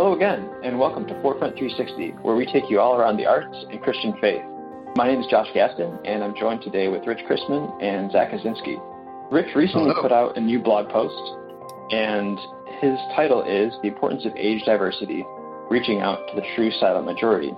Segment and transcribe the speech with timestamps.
[0.00, 3.54] Hello again, and welcome to Forefront 360, where we take you all around the arts
[3.70, 4.40] and Christian faith.
[4.96, 8.80] My name is Josh Gaston, and I'm joined today with Rich Chrisman and Zach Kaczynski.
[9.30, 10.00] Rich recently Hello.
[10.00, 11.20] put out a new blog post,
[11.92, 12.38] and
[12.80, 15.22] his title is The Importance of Age Diversity
[15.68, 17.52] Reaching Out to the True Silent Majority.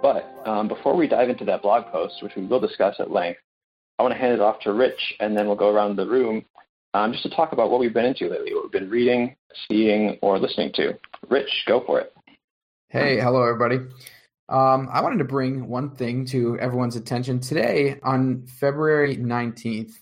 [0.00, 3.40] But um, before we dive into that blog post, which we will discuss at length,
[3.98, 6.46] I want to hand it off to Rich, and then we'll go around the room
[6.94, 9.36] um, just to talk about what we've been into lately, what we've been reading,
[9.68, 10.98] seeing, or listening to.
[11.28, 12.14] Rich, go for it.
[12.88, 13.76] Hey, hello everybody.
[14.48, 19.92] Um, I wanted to bring one thing to everyone's attention today on February 19th.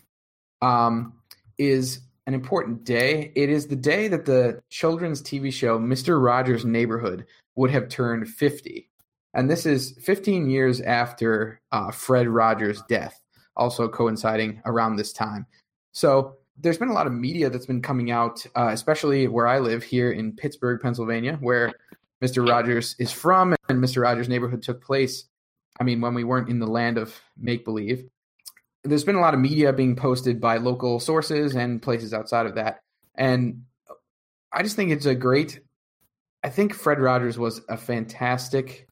[0.62, 1.14] Um,
[1.59, 3.32] is an important day.
[3.34, 6.23] It is the day that the children's TV show Mr.
[6.23, 8.88] Rogers' Neighborhood would have turned 50.
[9.34, 13.20] And this is 15 years after uh, Fred Rogers' death,
[13.56, 15.46] also coinciding around this time.
[15.92, 19.59] So there's been a lot of media that's been coming out, uh, especially where I
[19.59, 21.73] live here in Pittsburgh, Pennsylvania, where
[22.23, 22.49] Mr.
[22.49, 24.02] Rogers is from and Mr.
[24.02, 25.24] Rogers' neighborhood took place.
[25.79, 28.09] I mean, when we weren't in the land of make believe.
[28.84, 32.54] There's been a lot of media being posted by local sources and places outside of
[32.54, 32.80] that.
[33.16, 33.62] And
[34.52, 35.60] I just think it's a great.
[36.43, 38.87] I think Fred Rogers was a fantastic,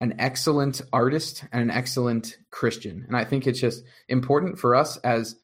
[0.00, 3.04] an excellent artist and an excellent Christian.
[3.06, 5.36] And I think it's just important for us as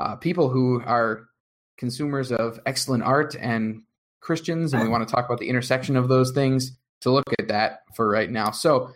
[0.00, 1.28] uh, people who are
[1.76, 3.82] consumers of excellent art and
[4.20, 7.48] Christians, and we want to talk about the intersection of those things to look at
[7.48, 8.50] that for right now.
[8.50, 8.90] So,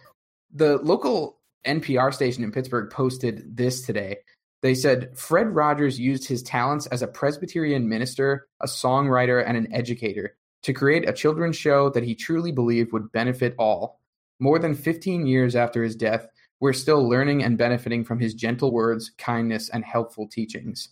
[0.54, 4.18] the local NPR station in Pittsburgh posted this today.
[4.62, 9.72] They said Fred Rogers used his talents as a Presbyterian minister, a songwriter, and an
[9.74, 14.00] educator to create a children's show that he truly believed would benefit all.
[14.40, 16.28] More than 15 years after his death,
[16.64, 20.88] we're still learning and benefiting from his gentle words, kindness, and helpful teachings.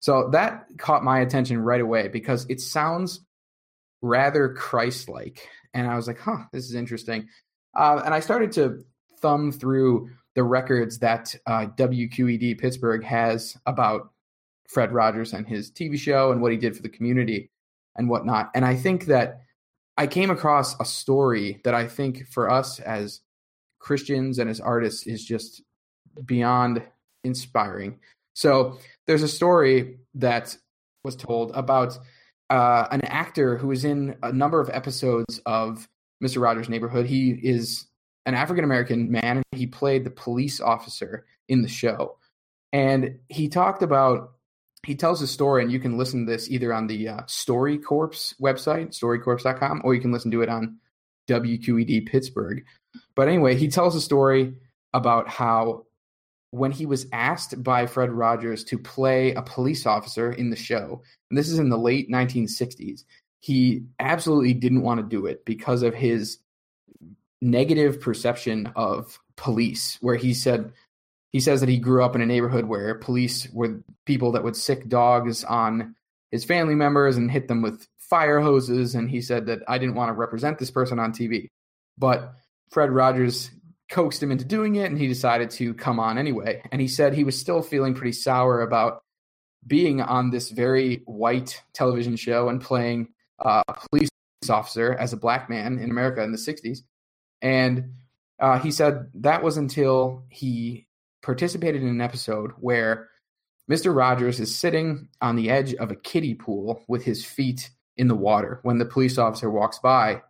[0.00, 3.20] So that caught my attention right away because it sounds
[4.02, 5.48] rather Christ like.
[5.72, 7.28] And I was like, huh, this is interesting.
[7.76, 8.82] Uh, and I started to
[9.20, 14.10] thumb through the records that uh, WQED Pittsburgh has about
[14.68, 17.52] Fred Rogers and his TV show and what he did for the community
[17.94, 18.50] and whatnot.
[18.52, 19.42] And I think that
[19.96, 23.20] I came across a story that I think for us as
[23.88, 25.62] Christians and as artists is just
[26.26, 26.82] beyond
[27.24, 27.98] inspiring.
[28.34, 30.54] So there's a story that
[31.04, 31.98] was told about
[32.50, 35.88] uh, an actor who was in a number of episodes of
[36.22, 36.42] Mr.
[36.42, 37.06] Rogers' Neighborhood.
[37.06, 37.86] He is
[38.26, 42.18] an African American man, and he played the police officer in the show.
[42.74, 44.32] And he talked about,
[44.86, 47.78] he tells a story, and you can listen to this either on the uh, Story
[47.78, 50.76] Corps website, storycorps.com, or you can listen to it on
[51.30, 52.64] WQED Pittsburgh.
[53.14, 54.54] But anyway, he tells a story
[54.94, 55.86] about how
[56.50, 61.02] when he was asked by Fred Rogers to play a police officer in the show,
[61.30, 63.04] and this is in the late 1960s,
[63.40, 66.38] he absolutely didn't want to do it because of his
[67.40, 70.72] negative perception of police, where he said,
[71.30, 74.56] he says that he grew up in a neighborhood where police were people that would
[74.56, 75.94] sick dogs on
[76.30, 78.94] his family members and hit them with fire hoses.
[78.94, 81.48] And he said that I didn't want to represent this person on TV.
[81.98, 82.34] But
[82.70, 83.50] Fred Rogers
[83.90, 86.62] coaxed him into doing it and he decided to come on anyway.
[86.70, 89.02] And he said he was still feeling pretty sour about
[89.66, 93.08] being on this very white television show and playing
[93.44, 94.10] uh, a police
[94.50, 96.80] officer as a black man in America in the 60s.
[97.42, 97.92] And
[98.40, 100.86] uh, he said that was until he
[101.22, 103.08] participated in an episode where
[103.70, 103.94] Mr.
[103.94, 108.14] Rogers is sitting on the edge of a kiddie pool with his feet in the
[108.14, 110.22] water when the police officer walks by.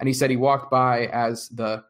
[0.00, 1.84] And he said he walked by as the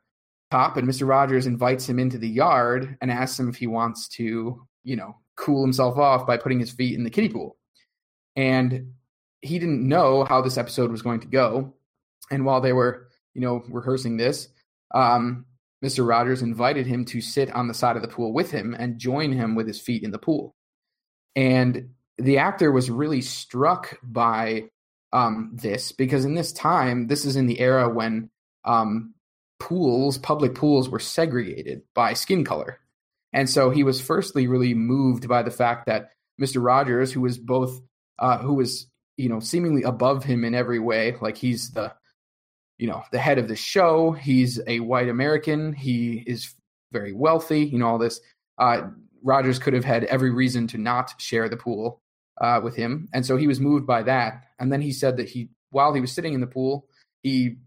[0.50, 1.08] cop, and Mr.
[1.08, 5.16] Rogers invites him into the yard and asks him if he wants to, you know,
[5.36, 7.56] cool himself off by putting his feet in the kiddie pool.
[8.36, 8.92] And
[9.42, 11.74] he didn't know how this episode was going to go.
[12.30, 14.48] And while they were, you know, rehearsing this,
[14.92, 15.46] um,
[15.84, 16.06] Mr.
[16.06, 19.32] Rogers invited him to sit on the side of the pool with him and join
[19.32, 20.54] him with his feet in the pool.
[21.34, 24.64] And the actor was really struck by
[25.12, 28.30] um, this because in this time, this is in the era when
[28.64, 29.14] um,
[29.58, 32.78] pools, public pools, were segregated by skin color.
[33.32, 36.10] And so he was firstly really moved by the fact that
[36.40, 36.64] Mr.
[36.64, 37.80] Rogers, who was both,
[38.18, 41.92] uh, who was, you know, seemingly above him in every way, like he's the,
[42.78, 46.54] you know, the head of the show, he's a white American, he is
[46.92, 48.20] very wealthy, you know, all this.
[48.58, 48.88] Uh,
[49.22, 51.99] Rogers could have had every reason to not share the pool
[52.40, 53.08] uh, with him.
[53.12, 54.44] And so he was moved by that.
[54.58, 56.86] And then he said that he, while he was sitting in the pool,
[57.22, 57.58] he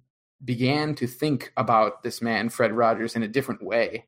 [0.44, 4.06] began to think about this man, Fred Rogers, in a different way.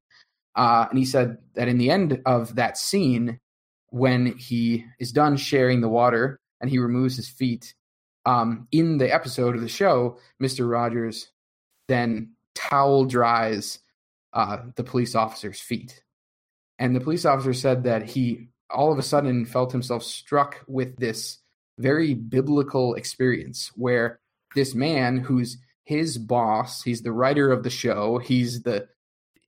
[0.56, 3.39] Uh, and he said that in the end of that scene,
[3.89, 7.73] when he is done sharing the water and he removes his feet,
[8.25, 11.27] um, in the episode of the show, Mister Rogers
[11.88, 13.79] then towel dries
[14.33, 16.03] uh, the police officer's feet,
[16.79, 20.95] and the police officer said that he all of a sudden felt himself struck with
[20.97, 21.39] this
[21.77, 24.19] very biblical experience where
[24.56, 28.88] this man who's his boss he's the writer of the show he's the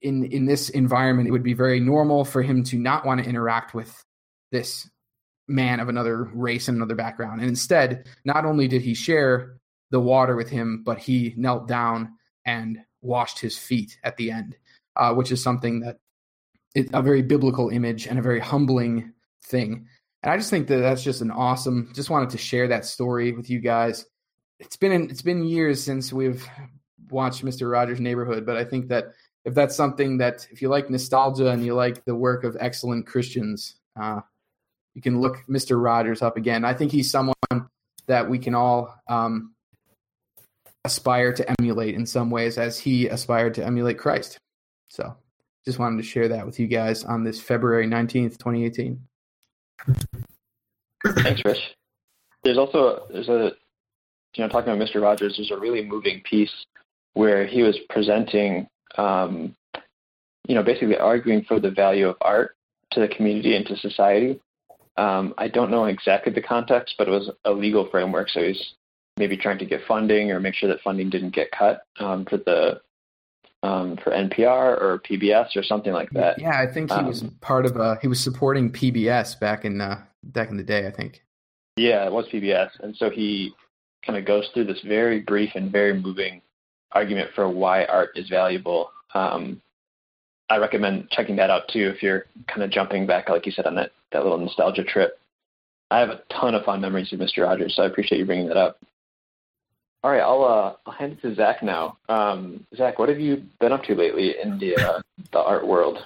[0.02, 3.28] in in this environment it would be very normal for him to not want to
[3.28, 4.04] interact with
[4.52, 4.88] this
[5.48, 7.40] man of another race and another background.
[7.40, 9.56] And instead not only did he share
[9.90, 12.14] the water with him but he knelt down
[12.44, 14.56] and washed his feet at the end
[14.96, 15.98] uh, which is something that
[16.92, 19.12] a very biblical image and a very humbling
[19.44, 19.86] thing
[20.22, 23.32] and i just think that that's just an awesome just wanted to share that story
[23.32, 24.06] with you guys
[24.60, 26.48] it's been it's been years since we've
[27.10, 27.70] watched Mr.
[27.70, 29.12] Rogers' Neighborhood, but I think that
[29.44, 33.06] if that's something that if you like nostalgia and you like the work of excellent
[33.06, 34.20] Christians, uh,
[34.94, 35.82] you can look Mr.
[35.82, 36.64] Rogers up again.
[36.64, 37.34] I think he's someone
[38.06, 39.54] that we can all um,
[40.84, 44.38] aspire to emulate in some ways, as he aspired to emulate Christ.
[44.88, 45.16] So,
[45.64, 49.00] just wanted to share that with you guys on this February nineteenth, twenty eighteen.
[51.04, 51.74] Thanks, Rich.
[52.44, 53.52] There's also there's a
[54.34, 55.02] you know, talking about Mr.
[55.02, 56.52] Rogers, there's a really moving piece
[57.14, 59.54] where he was presenting, um,
[60.46, 62.56] you know, basically arguing for the value of art
[62.92, 64.40] to the community and to society.
[64.96, 68.30] Um, I don't know exactly the context, but it was a legal framework.
[68.30, 68.74] So he's
[69.16, 72.36] maybe trying to get funding or make sure that funding didn't get cut um, for
[72.38, 72.80] the
[73.62, 76.40] um, for NPR or PBS or something like that.
[76.40, 77.98] Yeah, I think he was um, part of a.
[78.00, 80.86] He was supporting PBS back in uh, back in the day.
[80.86, 81.22] I think.
[81.76, 83.52] Yeah, it was PBS, and so he
[84.04, 86.40] kind of goes through this very brief and very moving
[86.92, 88.90] argument for why art is valuable.
[89.14, 89.60] Um,
[90.50, 93.66] I recommend checking that out too if you're kind of jumping back, like you said,
[93.66, 95.18] on that, that little nostalgia trip.
[95.90, 97.44] I have a ton of fond memories of Mr.
[97.44, 98.78] Rogers, so I appreciate you bringing that up.
[100.08, 101.98] All right, I'll uh, I'll hand it to Zach now.
[102.08, 105.02] Um, Zach, what have you been up to lately in the uh,
[105.32, 106.02] the art world?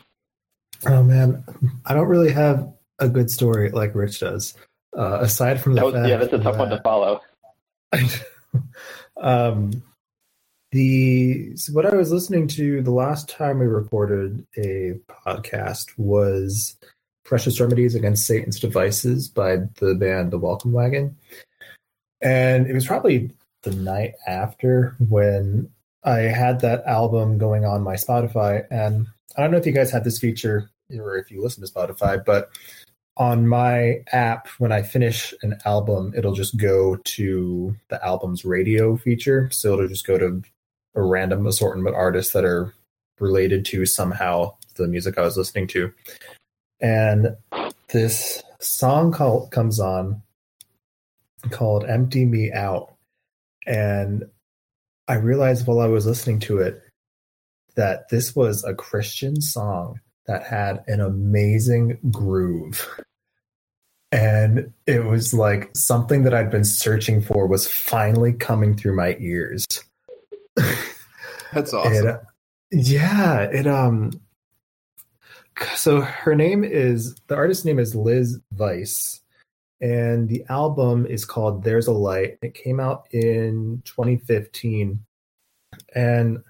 [0.85, 1.45] Oh man,
[1.87, 2.69] I don't really have
[2.99, 4.55] a good story like Rich does.
[4.99, 7.21] Uh, aside from the that was, yeah, that's a tough that, one to follow.
[9.23, 9.85] um,
[10.73, 16.77] the so what I was listening to the last time we recorded a podcast was
[17.25, 21.17] "Precious Remedies Against Satan's Devices" by the band The Welcome Wagon,
[22.21, 23.31] and it was probably
[23.63, 25.71] the night after when
[26.05, 29.07] I had that album going on my Spotify, and
[29.37, 32.23] I don't know if you guys have this feature or if you listen to Spotify,
[32.25, 32.51] but
[33.17, 38.97] on my app, when I finish an album, it'll just go to the album's radio
[38.97, 39.51] feature.
[39.51, 40.43] So it'll just go to
[40.95, 42.75] a random assortment of artists that are
[43.21, 45.93] related to somehow the music I was listening to.
[46.81, 47.37] And
[47.89, 50.23] this song call, comes on
[51.51, 52.92] called Empty Me Out.
[53.67, 54.25] And
[55.09, 56.83] I realized while I was listening to it
[57.75, 62.89] that this was a Christian song that had an amazing groove.
[64.11, 69.17] And it was like something that I'd been searching for was finally coming through my
[69.19, 69.67] ears.
[71.53, 72.09] That's awesome.
[72.09, 72.21] It,
[72.71, 74.21] yeah, it um
[75.75, 79.21] so her name is the artist's name is Liz Vice
[79.83, 82.39] and the album is called There's a Light.
[82.41, 85.05] It came out in 2015
[85.95, 86.43] and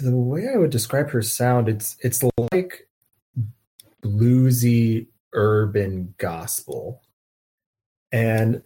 [0.00, 2.88] the way I would describe her sound, it's it's like
[4.02, 7.02] bluesy urban gospel.
[8.10, 8.62] And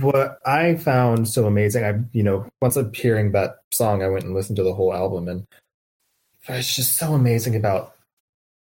[0.00, 4.24] what I found so amazing, I you know, once I'm hearing that song, I went
[4.24, 5.46] and listened to the whole album, and
[6.48, 7.94] it's just so amazing about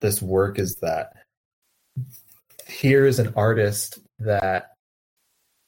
[0.01, 1.13] this work is that
[2.65, 4.71] here's an artist that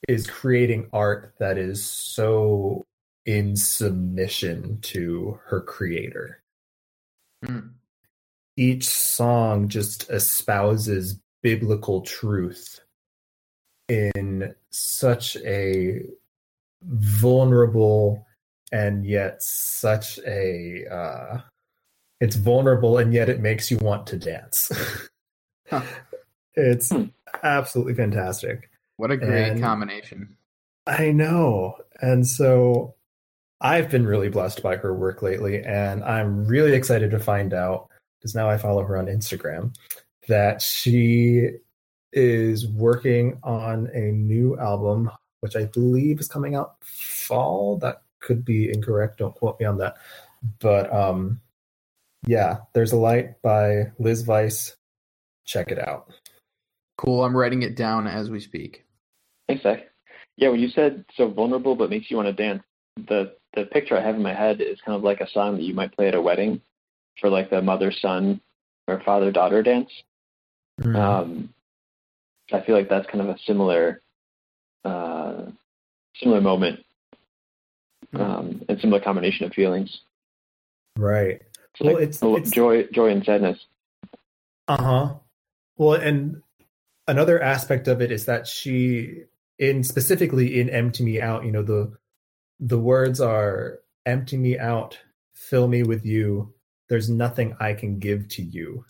[0.07, 2.83] is creating art that is so
[3.25, 6.41] in submission to her creator.
[7.43, 7.71] Mm.
[8.57, 12.79] Each song just espouses biblical truth
[13.87, 16.01] in such a
[16.83, 18.25] vulnerable
[18.71, 21.41] and yet such a uh,
[22.21, 24.71] it's vulnerable and yet it makes you want to dance.
[25.69, 25.81] huh.
[26.57, 27.07] It's hmm.
[27.43, 28.69] Absolutely fantastic.
[28.97, 30.37] What a great and combination.
[30.87, 31.77] I know.
[32.01, 32.95] And so
[33.61, 37.89] I've been really blessed by her work lately, and I'm really excited to find out
[38.19, 39.75] because now I follow her on Instagram
[40.27, 41.49] that she
[42.11, 45.11] is working on a new album,
[45.41, 47.77] which I believe is coming out fall.
[47.77, 49.19] That could be incorrect.
[49.19, 49.95] Don't quote me on that.
[50.59, 51.41] But um,
[52.25, 54.75] yeah, there's a light by Liz Vice.
[55.45, 56.11] Check it out.
[56.97, 57.23] Cool.
[57.23, 58.85] I'm writing it down as we speak.
[59.47, 59.89] Thanks, Zach.
[60.37, 62.63] yeah, when you said so vulnerable but makes you want to dance,
[63.07, 65.63] the the picture I have in my head is kind of like a song that
[65.63, 66.61] you might play at a wedding
[67.21, 68.41] for like the mother son
[68.87, 69.89] or father daughter dance.
[70.81, 70.95] Mm.
[70.95, 71.53] Um,
[72.51, 74.01] I feel like that's kind of a similar
[74.83, 75.45] uh,
[76.19, 76.79] similar moment
[78.13, 80.01] um, and similar combination of feelings.
[80.97, 81.41] right.
[81.73, 83.59] It's Well, like it's- it's- joy, joy and sadness.
[84.67, 85.13] Uh huh.
[85.77, 86.41] Well, and
[87.07, 89.23] another aspect of it is that she,
[89.59, 91.93] in specifically in "Empty Me Out," you know the
[92.59, 94.97] the words are "Empty me out,
[95.33, 96.53] fill me with you.
[96.89, 98.85] There's nothing I can give to you."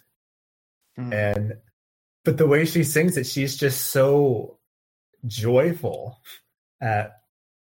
[0.95, 1.13] Hmm.
[1.13, 1.53] And
[2.23, 4.57] but the way she sings it, she's just so
[5.27, 6.19] joyful
[6.81, 7.13] at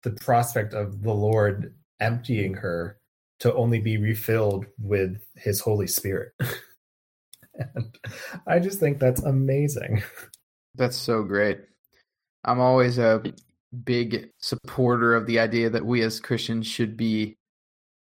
[0.02, 2.98] the prospect of the Lord emptying her
[3.40, 6.32] to only be refilled with His Holy Spirit.
[7.54, 7.98] and
[8.46, 10.02] I just think that's amazing.
[10.74, 11.60] That's so great.
[12.44, 13.22] I'm always a
[13.84, 17.36] big supporter of the idea that we as Christians should be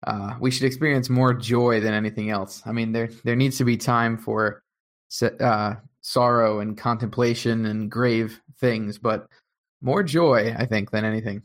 [0.05, 2.61] uh, we should experience more joy than anything else.
[2.65, 4.61] I mean, there there needs to be time for
[5.39, 9.27] uh, sorrow and contemplation and grave things, but
[9.81, 11.41] more joy, I think, than anything.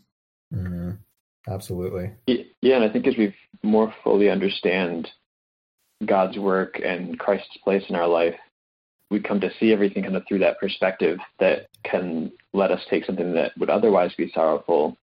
[1.49, 2.11] Absolutely.
[2.27, 5.11] Yeah, and I think as we more fully understand
[6.05, 8.35] God's work and Christ's place in our life,
[9.11, 13.05] we come to see everything kind of through that perspective that can let us take
[13.05, 14.97] something that would otherwise be sorrowful,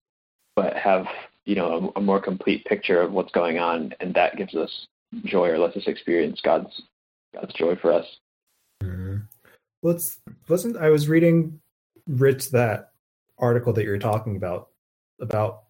[0.56, 1.06] but have
[1.46, 4.88] you know a, a more complete picture of what's going on, and that gives us
[5.24, 6.82] joy or lets us experience God's
[7.34, 8.06] God's joy for us.
[9.82, 11.60] Well, it's wasn't I was reading
[12.08, 12.92] Rich that
[13.38, 14.70] article that you're talking about
[15.20, 15.64] about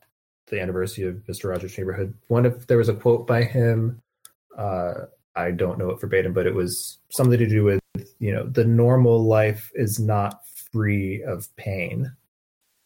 [0.47, 1.49] the anniversary of Mr.
[1.49, 2.13] Rogers' Neighborhood.
[2.27, 4.01] One of there was a quote by him.
[4.57, 4.93] Uh,
[5.35, 7.81] I don't know it verbatim, but it was something to do with
[8.19, 12.11] you know the normal life is not free of pain,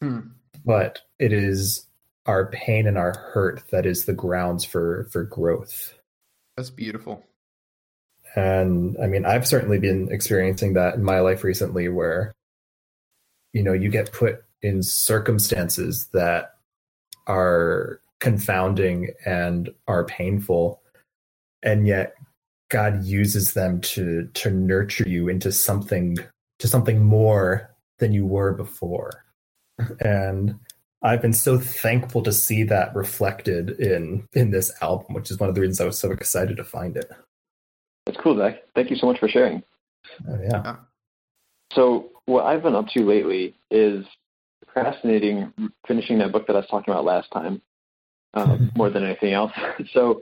[0.01, 0.19] Hmm.
[0.65, 1.85] but it is
[2.25, 5.93] our pain and our hurt that is the grounds for for growth.
[6.55, 7.23] That's beautiful.
[8.35, 12.31] And I mean, I've certainly been experiencing that in my life recently where,
[13.53, 16.55] you know, you get put in circumstances that
[17.25, 20.81] are confounding and are painful.
[21.63, 22.13] And yet
[22.69, 26.17] God uses them to to nurture you into something
[26.59, 29.25] to something more than you were before.
[29.99, 30.59] And
[31.01, 35.49] I've been so thankful to see that reflected in in this album, which is one
[35.49, 37.09] of the reasons I was so excited to find it.
[38.05, 38.63] That's cool, Zach.
[38.75, 39.63] Thank you so much for sharing.
[40.27, 40.75] Oh, yeah.
[41.73, 44.05] So what I've been up to lately is
[44.65, 45.53] procrastinating
[45.88, 47.61] finishing that book that I was talking about last time,
[48.33, 49.51] um, more than anything else.
[49.93, 50.21] so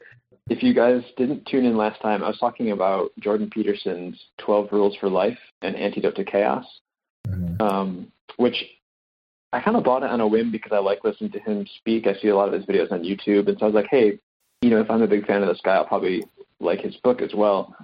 [0.49, 4.71] if you guys didn't tune in last time, I was talking about Jordan Peterson's 12
[4.71, 6.65] Rules for Life and Antidote to Chaos,
[7.27, 7.61] Mhm.
[7.61, 8.79] um, which
[9.53, 12.07] I kind of bought it on a whim because I like listening to him speak.
[12.07, 14.19] I see a lot of his videos on YouTube, and so I was like, hey,
[14.61, 16.25] you know, if I'm a big fan of this guy, I'll probably
[16.59, 17.75] like his book as well.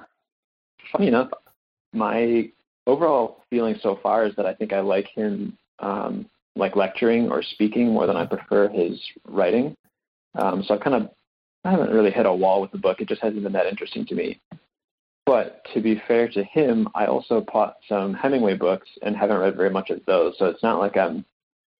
[0.91, 1.31] Funny enough,
[1.93, 2.51] my
[2.87, 7.41] overall feeling so far is that I think I like him um, like lecturing or
[7.41, 9.75] speaking more than I prefer his writing.
[10.35, 11.09] Um, so I kind of
[11.63, 12.99] I haven't really hit a wall with the book.
[12.99, 14.39] It just hasn't been that interesting to me.
[15.25, 19.55] But to be fair to him, I also bought some Hemingway books and haven't read
[19.55, 20.35] very much of those.
[20.37, 21.23] So it's not like I'm,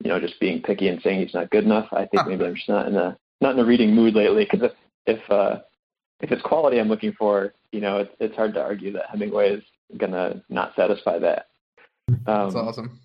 [0.02, 1.88] you know, just being picky and saying he's not good enough.
[1.92, 4.48] I think maybe I'm just not in a not in a reading mood lately.
[4.50, 5.60] Because if if uh,
[6.22, 9.56] if it's quality I'm looking for, you know, it's it's hard to argue that Hemingway
[9.56, 9.64] is
[9.98, 11.48] gonna not satisfy that.
[12.08, 13.00] That's Um, awesome.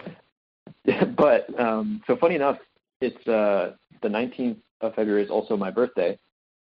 [1.17, 2.59] but um, so funny enough,
[3.01, 6.17] it's uh, the 19th of February is also my birthday,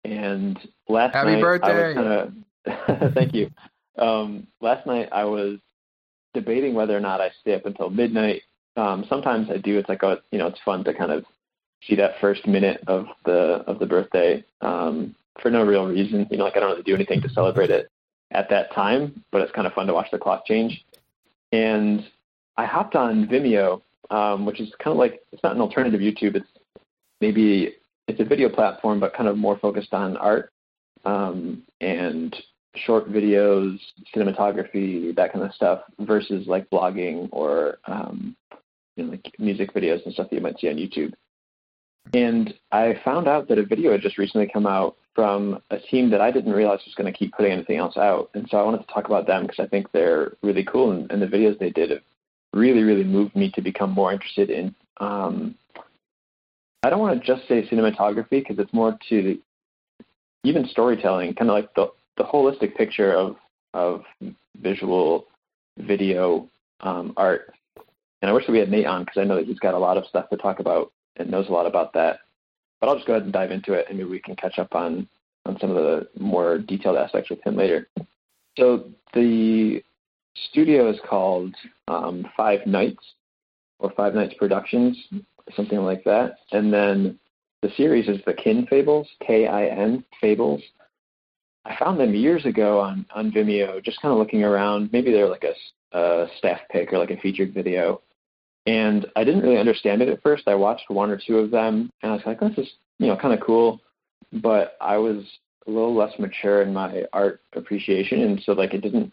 [0.06, 0.58] and
[0.88, 1.68] last Happy night birthday!
[1.68, 3.50] I was kind of thank you.
[3.98, 5.58] Um, last night I was
[6.34, 8.42] debating whether or not I stay up until midnight.
[8.76, 9.78] Um, sometimes I do.
[9.78, 11.24] It's like a, you know, it's fun to kind of
[11.86, 16.26] see that first minute of the of the birthday um, for no real reason.
[16.30, 17.90] You know, like I don't really do anything to celebrate it
[18.32, 20.84] at that time, but it's kind of fun to watch the clock change.
[21.52, 22.04] And
[22.56, 26.36] I hopped on Vimeo, um, which is kind of like it's not an alternative YouTube.
[26.36, 26.46] It's
[27.20, 27.76] maybe
[28.08, 30.50] it's a video platform, but kind of more focused on art
[31.04, 32.34] um, and
[32.74, 33.78] short videos,
[34.14, 38.36] cinematography, that kind of stuff, versus like blogging or um,
[38.96, 41.12] you know, like music videos and stuff that you might see on YouTube.
[42.14, 46.10] And I found out that a video had just recently come out from a team
[46.10, 48.30] that I didn't realize was going to keep putting anything else out.
[48.34, 51.10] And so I wanted to talk about them because I think they're really cool, and,
[51.10, 52.02] and the videos they did have
[52.52, 54.74] really, really moved me to become more interested in.
[54.98, 55.56] Um,
[56.86, 59.40] I don't want to just say cinematography because it's more to the,
[60.44, 63.34] even storytelling, kind of like the the holistic picture of
[63.74, 64.02] of
[64.62, 65.26] visual
[65.78, 66.48] video
[66.80, 67.52] um, art.
[68.22, 69.78] And I wish that we had Nate on because I know that he's got a
[69.78, 72.20] lot of stuff to talk about and knows a lot about that.
[72.80, 74.76] But I'll just go ahead and dive into it, and maybe we can catch up
[74.76, 75.08] on
[75.44, 77.88] on some of the more detailed aspects with him later.
[78.56, 79.82] So the
[80.50, 81.52] studio is called
[81.88, 83.04] um, Five Knights
[83.80, 84.96] or Five Knights Productions,
[85.54, 86.38] something like that.
[86.52, 87.18] And then
[87.62, 90.62] the series is the Kin Fables, K I N Fables.
[91.64, 94.90] I found them years ago on, on Vimeo, just kind of looking around.
[94.92, 98.02] Maybe they're like a, a staff pick or like a featured video.
[98.66, 100.44] And I didn't really understand it at first.
[100.46, 103.06] I watched one or two of them, and I was like, oh, this is you
[103.06, 103.80] know kind of cool.
[104.32, 105.24] But I was
[105.66, 109.12] a little less mature in my art appreciation, and so like it didn't.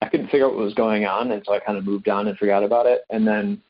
[0.00, 2.26] I couldn't figure out what was going on, and so I kind of moved on
[2.26, 3.02] and forgot about it.
[3.10, 3.62] And then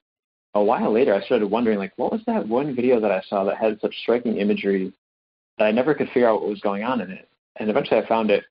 [0.54, 3.44] a while later, I started wondering, like, what was that one video that I saw
[3.44, 4.92] that had such striking imagery
[5.58, 7.28] that I never could figure out what was going on in it?
[7.56, 8.44] And eventually, I found it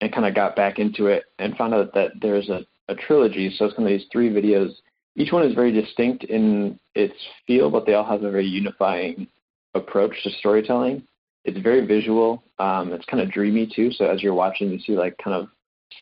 [0.00, 3.54] and kind of got back into it and found out that there's a, a trilogy.
[3.56, 4.72] So it's kind of these three videos.
[5.14, 7.14] Each one is very distinct in its
[7.46, 9.26] feel, but they all have a very unifying
[9.74, 11.02] approach to storytelling.
[11.44, 12.42] It's very visual.
[12.58, 13.90] Um, it's kind of dreamy too.
[13.92, 15.48] So as you're watching, you see like kind of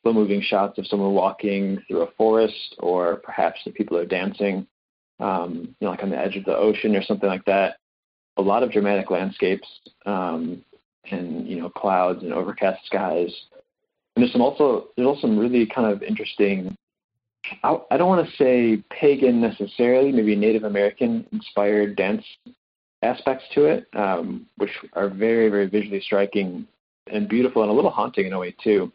[0.02, 4.66] slow moving shots of someone walking through a forest, or perhaps the people are dancing
[5.20, 7.76] um, you know, like on the edge of the ocean or something like that.
[8.36, 9.68] A lot of dramatic landscapes
[10.06, 10.64] um,
[11.10, 13.32] and you know clouds and overcast skies.
[14.16, 16.76] And there's some also there's also some really kind of interesting.
[17.62, 22.24] I, I don't want to say pagan necessarily, maybe Native American inspired dance
[23.02, 26.66] aspects to it, um, which are very very visually striking
[27.06, 28.90] and beautiful and a little haunting in a way too.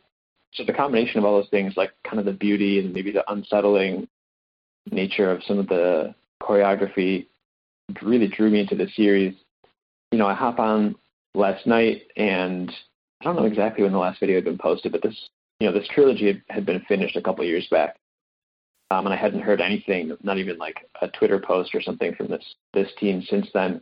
[0.53, 3.29] So the combination of all those things, like kind of the beauty and maybe the
[3.31, 4.07] unsettling
[4.91, 7.27] nature of some of the choreography
[8.01, 9.35] really drew me into the series.
[10.11, 10.95] You know, I hop on
[11.35, 12.71] last night and
[13.21, 15.15] I don't know exactly when the last video had been posted, but this
[15.59, 17.97] you know, this trilogy had, been finished a couple years back.
[18.91, 22.27] Um, and I hadn't heard anything, not even like a Twitter post or something from
[22.27, 22.43] this
[22.73, 23.81] this team since then.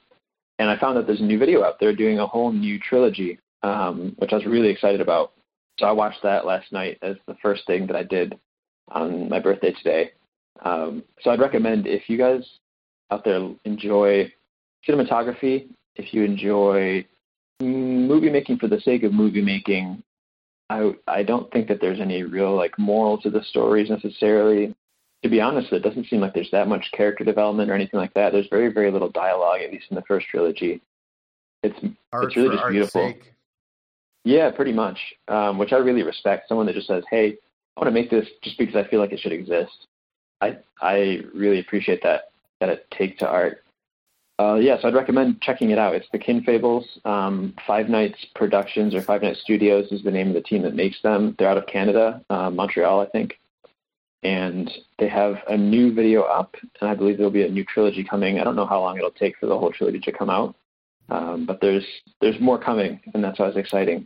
[0.60, 3.40] And I found that there's a new video out there doing a whole new trilogy,
[3.64, 5.34] um, which I was really excited about.
[5.80, 8.38] So I watched that last night as the first thing that I did
[8.90, 10.12] on my birthday today.
[10.64, 12.44] Um, so I'd recommend if you guys
[13.12, 14.32] out there enjoy
[14.88, 17.06] cinematography, if you enjoy
[17.60, 20.04] movie making for the sake of movie making,
[20.70, 24.76] I I don't think that there's any real like moral to the stories necessarily.
[25.24, 28.14] To be honest, it doesn't seem like there's that much character development or anything like
[28.14, 28.32] that.
[28.32, 30.82] There's very very little dialogue, at least in the first trilogy.
[31.64, 31.78] It's
[32.14, 33.08] Art it's really just beautiful.
[33.08, 33.34] Sake.
[34.24, 35.00] Yeah, pretty much.
[35.28, 36.50] Um, which I really respect.
[36.50, 37.38] Someone that just says, "Hey,
[37.76, 39.88] I want to make this just because I feel like it should exist."
[40.42, 43.64] I I really appreciate that that it take to art.
[44.40, 45.96] Uh, yes, I'd recommend checking it out.
[45.96, 46.86] It's the Kin Fables.
[47.06, 50.76] Um, Five Knights Productions or Five Knights Studios is the name of the team that
[50.76, 51.36] makes them.
[51.40, 53.40] They're out of Canada, uh, Montreal, I think.
[54.24, 54.70] And
[55.00, 58.40] they have a new video up, and I believe there'll be a new trilogy coming.
[58.40, 60.56] I don't know how long it'll take for the whole trilogy to come out,
[61.10, 61.86] um, but there's
[62.20, 64.06] there's more coming, and that's always exciting.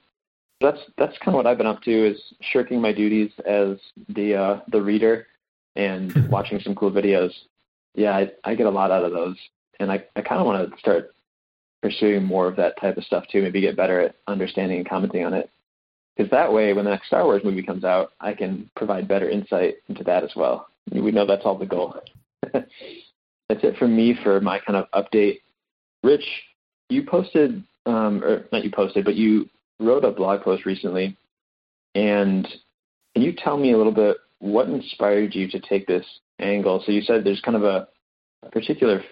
[0.59, 3.77] That's that's kind of what I've been up to is shirking my duties as
[4.09, 5.27] the uh, the reader
[5.75, 7.31] and watching some cool videos.
[7.95, 9.37] Yeah, I, I get a lot out of those,
[9.79, 11.13] and I, I kind of want to start
[11.81, 13.41] pursuing more of that type of stuff too.
[13.41, 15.49] Maybe get better at understanding and commenting on it,
[16.15, 19.29] because that way, when the next Star Wars movie comes out, I can provide better
[19.29, 20.67] insight into that as well.
[20.91, 21.95] We know that's all the goal.
[22.53, 22.65] that's
[23.49, 25.39] it from me for my kind of update.
[26.03, 26.25] Rich,
[26.89, 31.17] you posted, um, or not you posted, but you wrote a blog post recently,
[31.95, 32.47] and
[33.13, 36.05] can you tell me a little bit what inspired you to take this
[36.39, 36.81] angle?
[36.85, 37.87] So you said there's kind of a,
[38.43, 39.03] a particular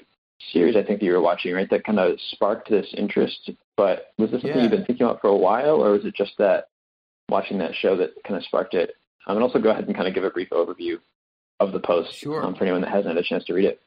[0.51, 1.69] series I think that you were watching, right?
[1.69, 3.51] That kind of sparked this interest.
[3.77, 4.63] But was this something Yeah.
[4.63, 6.65] you've been thinking about for a while, or was it just that
[7.29, 8.95] watching that show that kind of sparked it?
[9.27, 10.97] Um, and also go ahead and kind of give a brief overview
[11.59, 12.43] of the post Sure.
[12.43, 13.79] um, for anyone that hasn't had a chance to read it.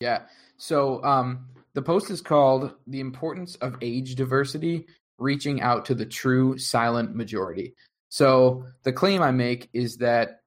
[0.00, 0.22] Yeah.
[0.58, 4.86] So um, the post is called "The Importance of Age Diversity:
[5.18, 7.74] Reaching Out to the True Silent Majority."
[8.10, 10.40] So the claim I make is that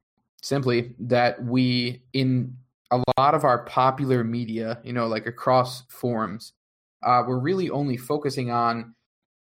[0.48, 2.56] simply that we in
[2.92, 6.54] a lot of our popular media, you know, like across forums,
[7.04, 8.96] uh, we're really only focusing on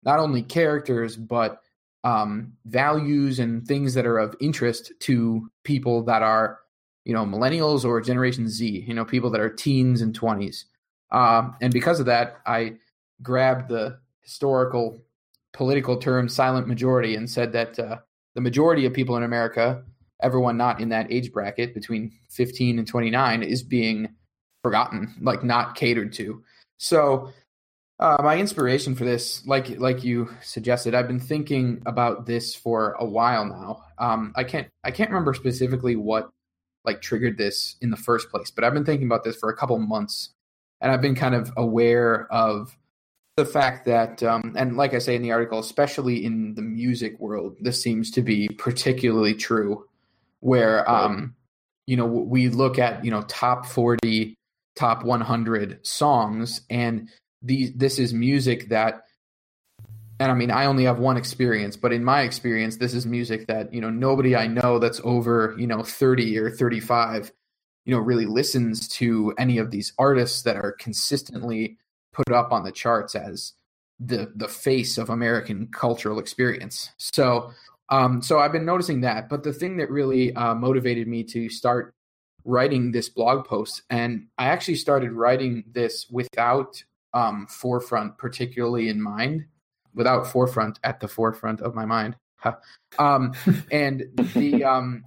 [0.04, 1.62] not only characters but
[2.04, 6.60] um, values and things that are of interest to people that are
[7.06, 10.66] you know millennials or generation z you know people that are teens and 20s
[11.12, 12.74] um, and because of that i
[13.24, 15.02] grabbed the historical
[15.52, 17.98] political term silent majority and said that uh,
[18.36, 19.84] the majority of people in america
[20.22, 24.16] everyone not in that age bracket between 15 and 29 is being
[24.64, 26.44] forgotten like not catered to
[26.78, 27.32] so
[28.02, 32.94] uh, my inspiration for this, like like you suggested, I've been thinking about this for
[32.94, 33.84] a while now.
[34.00, 36.32] Um, I can't I can't remember specifically what
[36.84, 39.56] like triggered this in the first place, but I've been thinking about this for a
[39.56, 40.34] couple months,
[40.82, 42.76] and I've been kind of aware of
[43.38, 47.20] the fact that, um, and like I say in the article, especially in the music
[47.20, 49.86] world, this seems to be particularly true,
[50.42, 51.36] where um,
[51.88, 54.36] you know we look at you know top forty,
[54.76, 57.10] top one hundred songs, and
[57.42, 59.06] these this is music that
[60.22, 63.48] and I mean, I only have one experience, but in my experience, this is music
[63.48, 67.32] that, you know, nobody I know that's over, you know, 30 or 35,
[67.86, 71.80] you know, really listens to any of these artists that are consistently
[72.14, 73.54] put up on the charts as
[74.00, 76.92] the the face of American cultural experience.
[76.98, 77.52] So,
[77.92, 79.30] um, so I've been noticing that.
[79.30, 81.94] But the thing that really uh, motivated me to start
[82.44, 89.02] writing this blog post, and I actually started writing this without um, forefront particularly in
[89.02, 89.46] mind
[89.94, 92.16] without forefront at the forefront of my mind.
[93.00, 93.34] um,
[93.72, 95.04] and the um,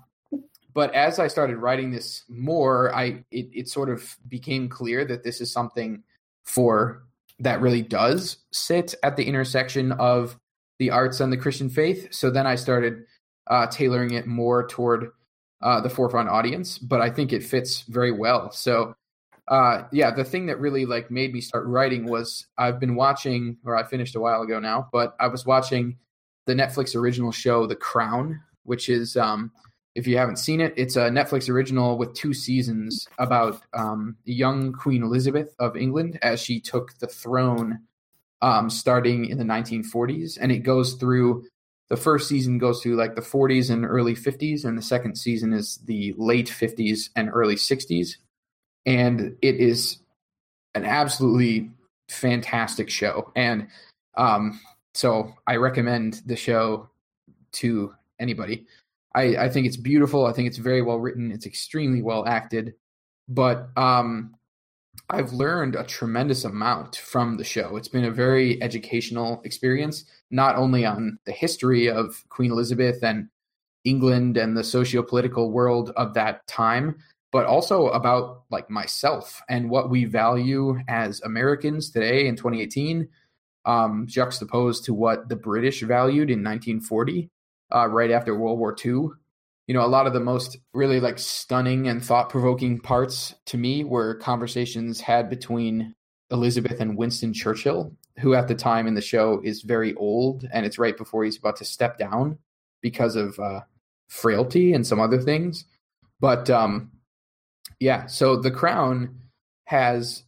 [0.73, 5.23] but as I started writing this more, I it, it sort of became clear that
[5.23, 6.03] this is something
[6.45, 7.05] for
[7.41, 10.39] that really does sit at the intersection of
[10.79, 12.09] the arts and the Christian faith.
[12.11, 13.05] So then I started
[13.47, 15.11] uh, tailoring it more toward
[15.63, 18.51] uh, the forefront audience, but I think it fits very well.
[18.51, 18.95] So
[19.49, 23.57] uh yeah the thing that really like made me start writing was i've been watching
[23.65, 25.97] or i finished a while ago now but i was watching
[26.47, 29.53] the netflix original show the crown which is um
[29.95, 34.73] if you haven't seen it it's a netflix original with two seasons about um young
[34.73, 37.79] queen elizabeth of england as she took the throne
[38.43, 41.45] um starting in the 1940s and it goes through
[41.91, 45.53] the first season goes through like the 40s and early 50s and the second season
[45.53, 48.17] is the late 50s and early 60s
[48.87, 49.99] and it is
[50.75, 51.71] an absolutely
[52.09, 53.33] fantastic show.
[53.37, 53.69] And
[54.17, 54.61] um,
[54.95, 56.91] so I recommend the show
[57.53, 58.67] to anybody.
[59.15, 60.27] I, I think it's beautiful.
[60.27, 61.31] I think it's very well written.
[61.31, 62.75] It's extremely well acted.
[63.29, 64.35] But um,
[65.11, 67.77] I've learned a tremendous amount from the show.
[67.77, 73.29] It's been a very educational experience, not only on the history of Queen Elizabeth and
[73.85, 76.97] England and the socio-political world of that time,
[77.33, 83.09] but also about like myself and what we value as Americans today in 2018,
[83.67, 87.29] um, juxtaposed to what the British valued in 1940,
[87.75, 89.09] uh, right after World War II.
[89.67, 93.57] You know, a lot of the most really like stunning and thought provoking parts to
[93.57, 95.95] me were conversations had between
[96.31, 100.67] Elizabeth and Winston Churchill, who at the time in the show is very old and
[100.67, 102.39] it's right before he's about to step down
[102.83, 103.61] because of uh,
[104.09, 105.65] frailty and some other things.
[106.21, 106.93] But um,
[107.81, 108.07] yeah.
[108.07, 109.21] So The Crown
[109.65, 110.25] has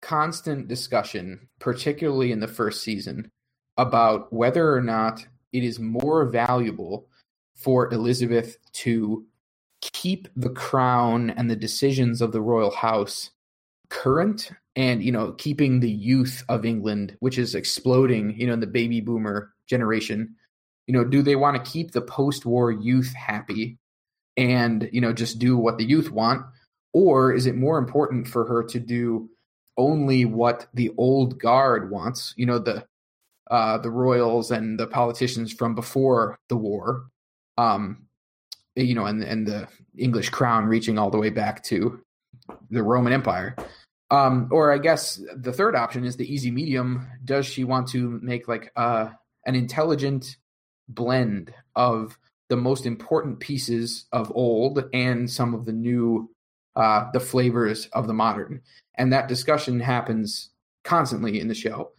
[0.00, 3.30] constant discussion, particularly in the first season,
[3.76, 7.08] about whether or not it is more valuable
[7.56, 9.24] for Elizabeth to
[9.80, 13.30] keep the crown and the decisions of the royal house
[13.88, 18.60] current and you know keeping the youth of England which is exploding you know in
[18.60, 20.34] the baby boomer generation
[20.86, 23.78] you know do they want to keep the post-war youth happy
[24.36, 26.42] and you know just do what the youth want
[26.92, 29.28] or is it more important for her to do
[29.76, 32.32] only what the old guard wants?
[32.36, 32.86] You know, the
[33.50, 37.04] uh, the royals and the politicians from before the war,
[37.56, 38.06] um,
[38.74, 42.00] you know, and and the English crown reaching all the way back to
[42.70, 43.56] the Roman Empire.
[44.10, 47.08] Um, or I guess the third option is the easy medium.
[47.24, 49.08] Does she want to make like uh,
[49.46, 50.36] an intelligent
[50.88, 52.16] blend of
[52.48, 56.30] the most important pieces of old and some of the new
[56.76, 58.60] uh, the flavors of the modern,
[58.96, 60.50] and that discussion happens
[60.84, 61.92] constantly in the show.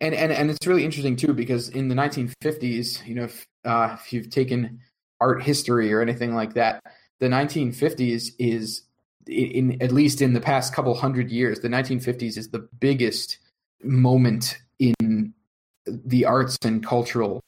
[0.00, 3.96] And and and it's really interesting too because in the 1950s, you know, if, uh,
[4.00, 4.80] if you've taken
[5.20, 6.82] art history or anything like that,
[7.18, 8.82] the 1950s is
[9.26, 13.38] in at least in the past couple hundred years, the 1950s is the biggest
[13.82, 15.34] moment in
[15.86, 17.40] the arts and cultural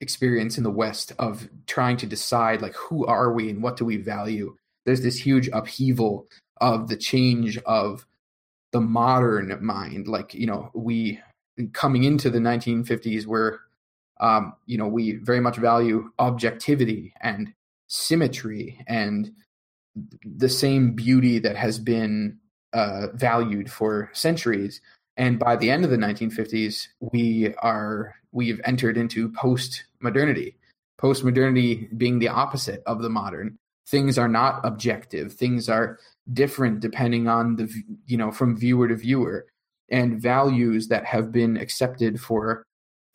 [0.00, 3.84] experience in the West of trying to decide like who are we and what do
[3.84, 4.54] we value?
[4.84, 6.26] There's this huge upheaval
[6.60, 8.06] of the change of
[8.72, 10.06] the modern mind.
[10.08, 11.20] Like you know we
[11.72, 13.60] coming into the 1950s where
[14.20, 17.52] um, you know we very much value objectivity and
[17.88, 19.32] symmetry and
[20.24, 22.38] the same beauty that has been
[22.72, 24.80] uh, valued for centuries.
[25.16, 30.56] And by the end of the 1950s we are we've entered into post modernity
[30.98, 33.58] post modernity being the opposite of the modern.
[33.88, 35.32] Things are not objective.
[35.32, 35.98] Things are
[36.32, 37.72] different depending on the
[38.06, 39.46] you know from viewer to viewer.
[39.88, 42.65] And values that have been accepted for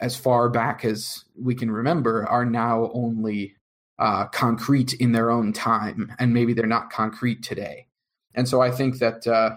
[0.01, 3.55] as far back as we can remember are now only
[3.99, 7.87] uh, concrete in their own time and maybe they're not concrete today
[8.33, 9.51] and so i think that uh,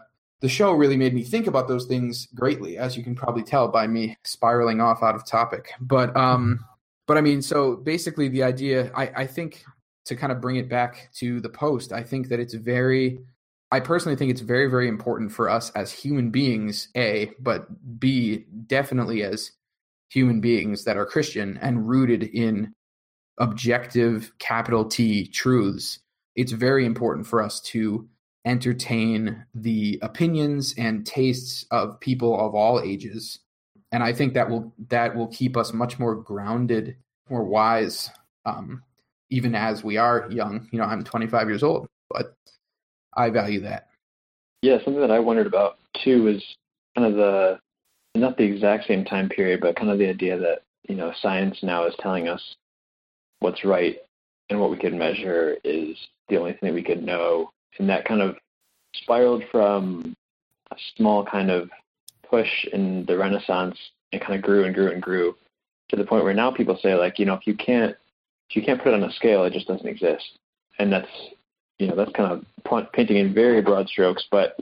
[0.44, 3.66] the show really made me think about those things greatly, as you can probably tell
[3.68, 5.70] by me spiraling off out of topic.
[5.80, 6.62] But um,
[7.06, 9.64] but I mean, so basically, the idea I, I think
[10.04, 13.20] to kind of bring it back to the post, I think that it's very
[13.70, 17.66] I personally think it's very, very important for us as human beings, A, but
[17.98, 19.50] B, definitely as
[20.14, 22.72] human beings that are Christian and rooted in
[23.38, 25.98] objective capital T truths.
[26.36, 28.08] It's very important for us to
[28.46, 33.40] entertain the opinions and tastes of people of all ages.
[33.90, 36.96] And I think that will that will keep us much more grounded,
[37.28, 38.10] more wise,
[38.44, 38.82] um,
[39.30, 40.68] even as we are young.
[40.70, 42.36] You know, I'm 25 years old, but
[43.16, 43.88] I value that.
[44.62, 46.42] Yeah, something that I wondered about too is
[46.96, 47.58] kind of the
[48.14, 51.58] not the exact same time period, but kind of the idea that you know science
[51.62, 52.42] now is telling us
[53.40, 53.98] what's right
[54.50, 55.96] and what we can measure is
[56.28, 58.36] the only thing that we could know, and that kind of
[58.94, 60.14] spiraled from
[60.70, 61.70] a small kind of
[62.28, 63.76] push in the Renaissance
[64.12, 65.34] and kind of grew and grew and grew
[65.88, 67.96] to the point where now people say like you know if you can't
[68.48, 70.38] if you can't put it on a scale, it just doesn't exist,
[70.78, 71.08] and that's
[71.78, 74.56] you know that's kind of painting in very broad strokes, but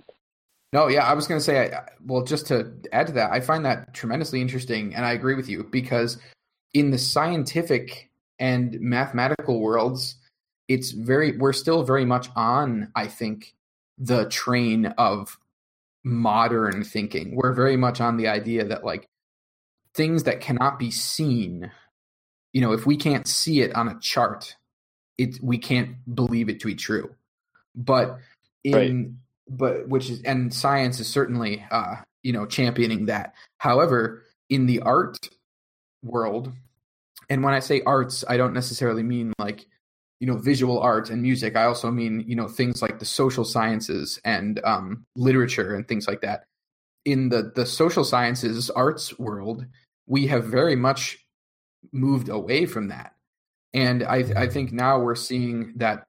[0.72, 1.72] no, yeah, I was going to say,
[2.06, 5.48] well, just to add to that, I find that tremendously interesting, and I agree with
[5.48, 6.18] you because
[6.72, 10.16] in the scientific and mathematical worlds,
[10.68, 13.54] it's very we're still very much on, I think,
[13.98, 15.38] the train of
[16.04, 17.36] modern thinking.
[17.36, 19.06] We're very much on the idea that like
[19.94, 21.70] things that cannot be seen,
[22.54, 24.56] you know, if we can't see it on a chart,
[25.18, 27.14] it we can't believe it to be true.
[27.74, 28.18] But
[28.64, 29.10] in right.
[29.52, 33.34] But which is and science is certainly uh, you know championing that.
[33.58, 35.28] However, in the art
[36.02, 36.52] world,
[37.28, 39.66] and when I say arts, I don't necessarily mean like
[40.20, 41.56] you know visual art and music.
[41.56, 46.08] I also mean you know things like the social sciences and um, literature and things
[46.08, 46.44] like that.
[47.04, 49.66] In the the social sciences arts world,
[50.06, 51.18] we have very much
[51.92, 53.12] moved away from that
[53.74, 56.06] and I I think now we're seeing that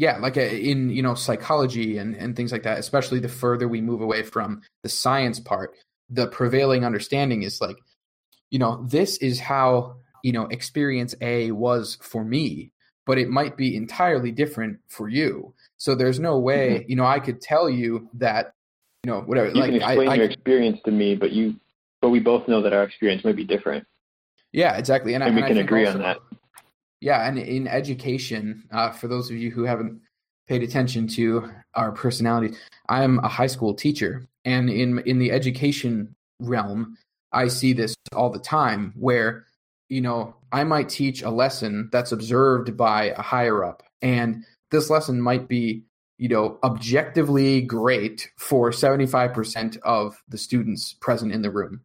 [0.00, 3.28] yeah like a, uh, in you know psychology and and things like that especially the
[3.28, 5.76] further we move away from the science part
[6.08, 7.76] the prevailing understanding is like
[8.48, 12.72] you know this is how you know experience A was for me
[13.06, 15.52] but it might be entirely different for you.
[15.78, 16.90] So there's no way mm-hmm.
[16.90, 18.54] you know I could tell you that
[19.04, 21.56] you know whatever you like can explain I, your I, experience to me but you
[22.00, 23.86] but we both know that our experience might be different.
[24.52, 26.18] Yeah exactly and, and, and we can agree also, on that
[27.00, 30.00] yeah, and in education, uh, for those of you who haven't
[30.46, 32.54] paid attention to our personality,
[32.88, 36.96] I'm a high school teacher, and in in the education realm,
[37.32, 39.46] I see this all the time where
[39.88, 44.90] you know I might teach a lesson that's observed by a higher up, and this
[44.90, 45.84] lesson might be
[46.18, 51.80] you know objectively great for 75% of the students present in the room.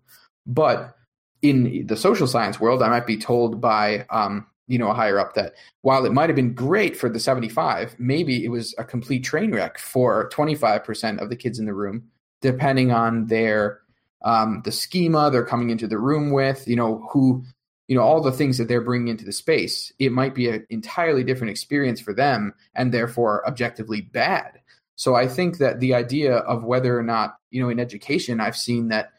[0.45, 0.95] But
[1.41, 5.19] in the social science world i might be told by um, you know, a higher
[5.19, 8.83] up that while it might have been great for the 75, maybe it was a
[8.83, 12.03] complete train wreck for 25% of the kids in the room,
[12.41, 13.81] depending on their
[14.23, 17.43] um, the schema they're coming into the room with, you know, who,
[17.87, 19.93] you know, all the things that they're bringing into the space.
[19.99, 24.59] It might be an entirely different experience for them and therefore objectively bad.
[24.95, 28.57] So I think that the idea of whether or not, you know, in education, I've
[28.57, 29.11] seen that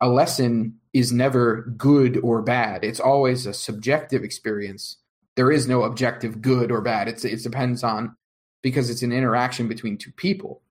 [0.00, 2.84] a lesson is never good or bad.
[2.84, 4.96] It's always a subjective experience.
[5.36, 7.08] There is no objective good or bad.
[7.08, 8.16] It's it depends on
[8.62, 10.62] because it's an interaction between two people.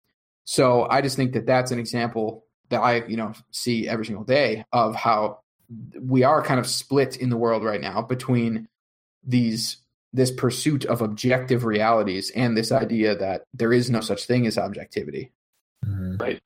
[0.45, 4.25] So I just think that that's an example that I you know see every single
[4.25, 5.39] day of how
[5.99, 8.67] we are kind of split in the world right now between
[9.23, 9.77] these
[10.11, 14.57] this pursuit of objective realities and this idea that there is no such thing as
[14.57, 15.31] objectivity.
[15.85, 16.17] Mm-hmm.
[16.17, 16.41] Right.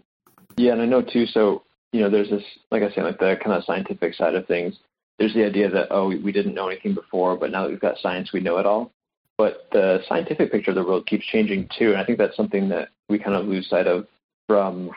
[0.58, 1.26] Yeah, and I know too.
[1.26, 1.64] So
[1.94, 4.76] you know, there's this, like I said, like the kind of scientific side of things.
[5.20, 8.00] There's the idea that, oh, we didn't know anything before, but now that we've got
[8.00, 8.92] science, we know it all.
[9.38, 12.68] But the scientific picture of the world keeps changing too, and I think that's something
[12.70, 14.08] that we kind of lose sight of
[14.48, 14.92] from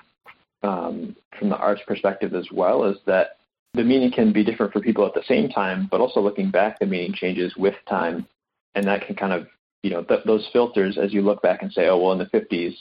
[0.62, 2.84] um, from the arts perspective as well.
[2.84, 3.38] Is that
[3.74, 6.78] the meaning can be different for people at the same time, but also looking back,
[6.78, 8.26] the meaning changes with time,
[8.74, 9.46] and that can kind of
[9.82, 12.26] you know th- those filters as you look back and say, oh, well, in the
[12.26, 12.74] 50s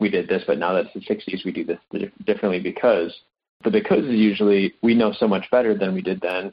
[0.00, 1.78] we did this, but now that it's the 60s, we do this
[2.24, 3.14] differently because
[3.64, 6.52] the because is usually we know so much better than we did then.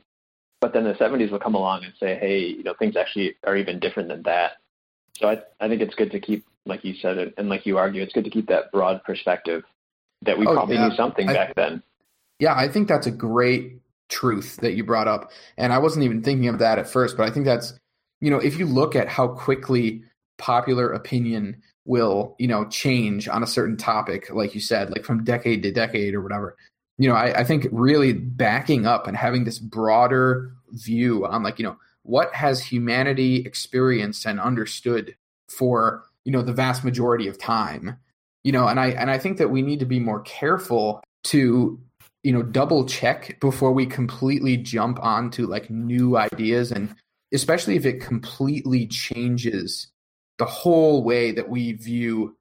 [0.62, 3.56] But then the 70s will come along and say, hey, you know, things actually are
[3.56, 4.54] even different than that.
[5.18, 8.02] So I, I think it's good to keep, like you said, and like you argue,
[8.02, 9.64] it's good to keep that broad perspective
[10.24, 10.88] that we oh, probably yeah.
[10.88, 11.84] knew something I, back then.
[12.40, 15.32] Yeah, I think that's a great truth that you brought up.
[15.58, 17.74] And I wasn't even thinking of that at first, but I think that's,
[18.22, 20.04] you know, if you look at how quickly
[20.38, 25.24] popular opinion will you know change on a certain topic like you said like from
[25.24, 26.58] decade to decade or whatever
[26.98, 31.60] you know I, I think really backing up and having this broader view on like
[31.60, 35.16] you know what has humanity experienced and understood
[35.50, 37.98] for you know the vast majority of time
[38.44, 41.80] you know and i and i think that we need to be more careful to
[42.24, 46.96] you know double check before we completely jump onto like new ideas and
[47.34, 49.88] especially if it completely changes
[50.38, 52.36] the whole way that we view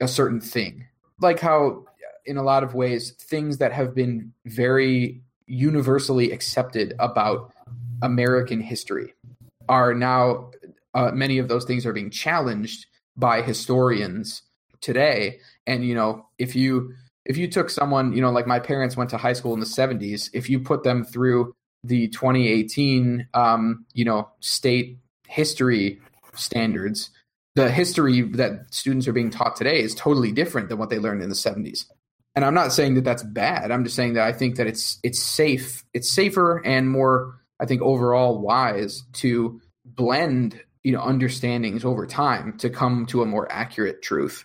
[0.00, 0.86] a certain thing.
[1.20, 1.84] Like how
[2.28, 7.52] in a lot of ways things that have been very universally accepted about
[8.02, 9.14] american history
[9.68, 10.50] are now
[10.94, 12.86] uh, many of those things are being challenged
[13.16, 14.42] by historians
[14.80, 15.40] today.
[15.66, 19.10] And you know if you if you took someone you know like my parents went
[19.10, 24.04] to high school in the 70s if you put them through the 2018 um, you
[24.04, 26.00] know state history
[26.34, 27.10] standards
[27.54, 31.22] the history that students are being taught today is totally different than what they learned
[31.22, 31.84] in the 70s
[32.38, 33.72] and i'm not saying that that's bad.
[33.72, 37.66] I'm just saying that i think that it's it's safe it's safer and more i
[37.66, 43.50] think overall wise to blend you know understandings over time to come to a more
[43.50, 44.44] accurate truth.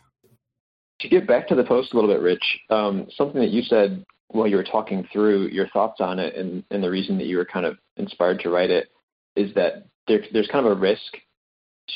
[1.01, 4.03] To get back to the post a little bit rich um, something that you said
[4.29, 7.37] while you were talking through your thoughts on it and, and the reason that you
[7.37, 8.87] were kind of inspired to write it
[9.35, 11.17] is that there, there's kind of a risk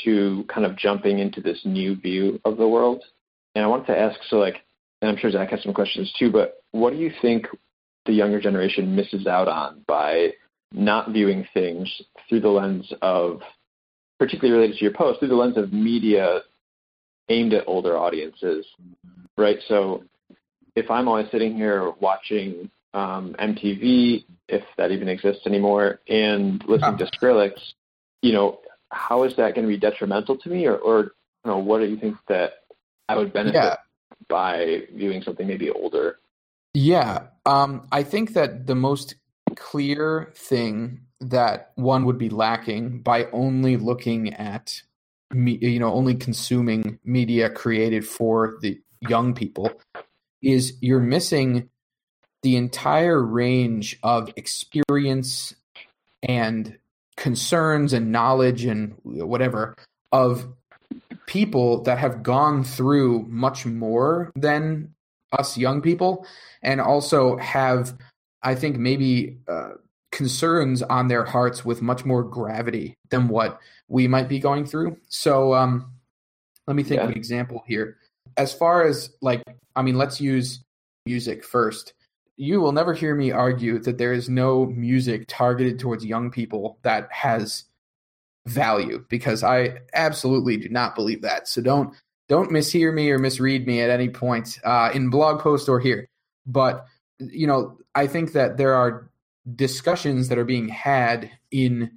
[0.03, 3.03] to kind of jumping into this new view of the world.
[3.55, 4.57] And i wanted to ask so like
[5.01, 7.47] and i'm sure zach has some questions too but what do you think
[8.05, 10.29] the younger generation misses out on by
[10.71, 11.89] not viewing things
[12.27, 13.41] through the lens of
[14.19, 16.39] particularly related to your post, through the lens of media
[17.29, 18.65] aimed at older audiences,
[19.37, 19.57] right?
[19.67, 20.03] So
[20.75, 26.97] if I'm always sitting here watching um, MTV, if that even exists anymore, and listening
[26.97, 27.53] to Skrillex,
[28.21, 30.99] you know, how is that going to be detrimental to me, or, or
[31.45, 32.53] you know, what do you think that
[33.09, 33.75] I would benefit yeah.
[34.27, 36.19] By viewing something maybe older?
[36.73, 39.15] Yeah, um, I think that the most
[39.55, 44.81] clear thing that one would be lacking by only looking at
[45.31, 49.71] me, you know, only consuming media created for the young people
[50.41, 51.69] is you're missing
[52.43, 55.55] the entire range of experience
[56.23, 56.77] and
[57.15, 59.75] concerns and knowledge and whatever
[60.11, 60.47] of
[61.25, 64.93] people that have gone through much more than
[65.37, 66.25] us young people
[66.61, 67.97] and also have
[68.43, 69.71] i think maybe uh,
[70.11, 74.97] concerns on their hearts with much more gravity than what we might be going through.
[75.09, 75.91] So um,
[76.65, 77.03] let me think yeah.
[77.03, 77.97] of an example here.
[78.35, 79.43] As far as like,
[79.75, 80.63] I mean, let's use
[81.05, 81.93] music first.
[82.35, 86.77] You will never hear me argue that there is no music targeted towards young people
[86.83, 87.65] that has
[88.47, 91.47] value because I absolutely do not believe that.
[91.47, 91.93] So don't
[92.29, 96.07] don't mishear me or misread me at any point uh, in blog post or here.
[96.45, 96.85] But
[97.19, 99.09] you know, I think that there are
[99.55, 101.91] discussions that are being had in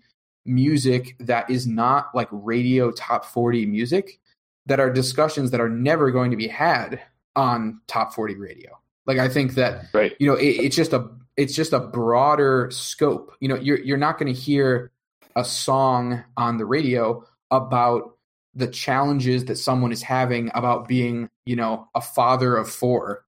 [0.47, 4.19] music that is not like radio top 40 music
[4.67, 7.01] that are discussions that are never going to be had
[7.37, 8.71] on top 40 radio
[9.07, 10.13] like i think that right.
[10.19, 13.99] you know it, it's just a it's just a broader scope you know you're you're
[13.99, 14.91] not going to hear
[15.37, 18.17] a song on the radio about
[18.55, 23.25] the challenges that someone is having about being you know a father of four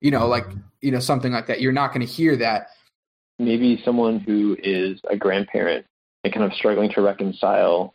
[0.00, 0.60] you know like mm-hmm.
[0.80, 2.68] you know something like that you're not going to hear that
[3.38, 5.86] maybe someone who is a grandparent
[6.22, 7.94] and kind of struggling to reconcile,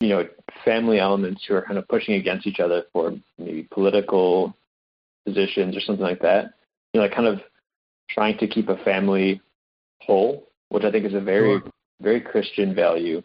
[0.00, 0.28] you know,
[0.64, 4.56] family elements who are kind of pushing against each other for maybe political
[5.26, 6.54] positions or something like that.
[6.92, 7.40] You know, like kind of
[8.08, 9.40] trying to keep a family
[10.00, 11.70] whole, which I think is a very, sure.
[12.00, 13.22] Very Christian value.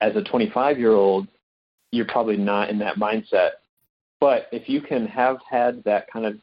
[0.00, 1.28] As a 25 year old,
[1.92, 3.50] you're probably not in that mindset.
[4.20, 6.36] But if you can have had that kind of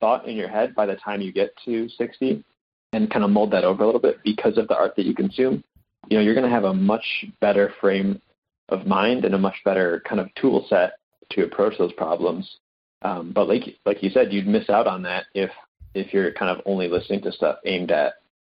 [0.00, 2.44] thought in your head by the time you get to 60,
[2.92, 5.14] and kind of mold that over a little bit because of the art that you
[5.14, 5.62] consume,
[6.08, 7.04] you know, you're going to have a much
[7.40, 8.20] better frame
[8.68, 10.94] of mind and a much better kind of tool set
[11.30, 12.58] to approach those problems.
[13.02, 15.50] Um, but like like you said, you'd miss out on that if
[15.94, 18.14] if you're kind of only listening to stuff aimed at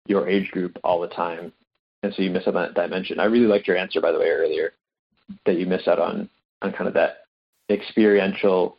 [0.05, 1.51] your age group all the time,
[2.08, 3.20] and so you miss out on that dimension.
[3.20, 4.72] I really liked your answer, by the way, earlier,
[5.45, 6.30] that you miss out on
[6.62, 7.26] on kind of that
[7.70, 8.78] experiential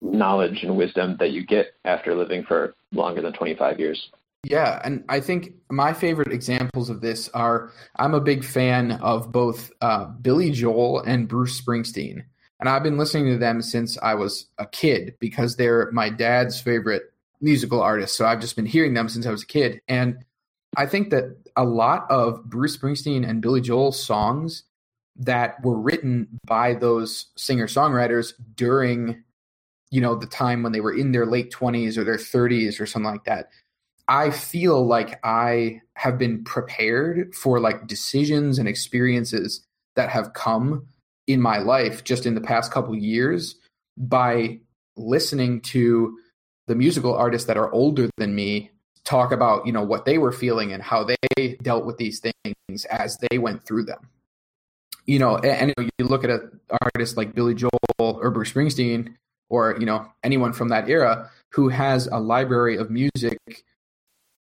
[0.00, 4.10] knowledge and wisdom that you get after living for longer than 25 years.
[4.42, 9.30] Yeah, and I think my favorite examples of this are I'm a big fan of
[9.30, 12.24] both uh, Billy Joel and Bruce Springsteen.
[12.60, 16.58] And I've been listening to them since I was a kid because they're my dad's
[16.60, 17.12] favorite
[17.42, 18.16] musical artists.
[18.16, 19.82] So I've just been hearing them since I was a kid.
[19.86, 20.24] And
[20.76, 24.64] I think that a lot of Bruce Springsteen and Billy Joel songs
[25.16, 29.22] that were written by those singer songwriters during
[29.90, 32.86] you know the time when they were in their late 20s or their 30s or
[32.86, 33.50] something like that.
[34.08, 39.64] I feel like i have been prepared for like decisions and experiences
[39.96, 40.86] that have come
[41.26, 43.54] in my life just in the past couple years
[43.96, 44.58] by
[44.96, 46.18] listening to
[46.66, 48.70] the musical artists that are older than me
[49.04, 52.84] talk about you know what they were feeling and how they dealt with these things
[52.86, 54.08] as they went through them.
[55.06, 59.14] You know and, you look at an artist like billy joel or bruce springsteen
[59.50, 63.38] or you know anyone from that era who has a library of music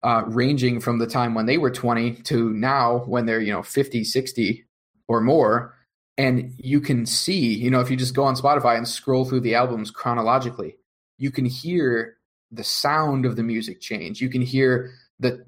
[0.04, 3.64] uh, ranging from the time when they were 20 to now when they're you know
[3.64, 4.66] 50 60
[5.08, 5.76] or more.
[6.18, 9.42] And you can see you know if you just go on spotify and scroll through
[9.42, 10.78] the albums chronologically
[11.18, 12.18] you can hear
[12.54, 14.22] the sound of the music change.
[14.22, 15.46] You can hear the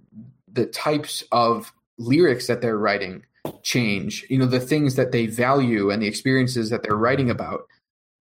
[0.52, 3.24] the types of lyrics that they're writing
[3.62, 4.26] change.
[4.30, 7.62] You know, the things that they value and the experiences that they're writing about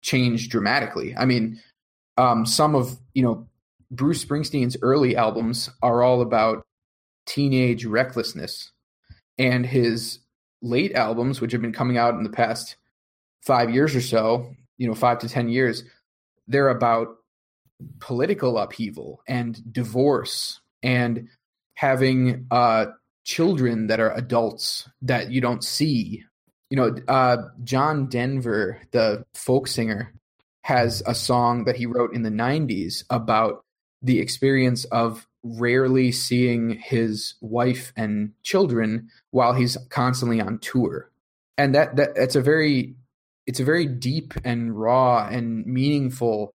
[0.03, 1.14] change dramatically.
[1.16, 1.61] I mean,
[2.16, 3.49] um, some of you know
[3.91, 6.66] Bruce Springsteen's early albums are all about
[7.26, 8.72] teenage recklessness,
[9.39, 10.18] and his
[10.62, 12.76] late albums, which have been coming out in the past
[13.43, 15.85] five years or so, you know, five to ten years,
[16.49, 17.16] they're about
[18.01, 21.29] political upheaval and divorce and
[21.75, 22.87] having uh,
[23.25, 26.25] children that are adults that you don't see.
[26.70, 30.12] You know, uh, John Denver, the folk singer,
[30.62, 33.64] has a song that he wrote in the 90s about
[34.03, 41.11] the experience of rarely seeing his wife and children while he's constantly on tour.
[41.59, 42.97] And that, that it's a very
[43.47, 46.53] it's a very deep and raw and meaningful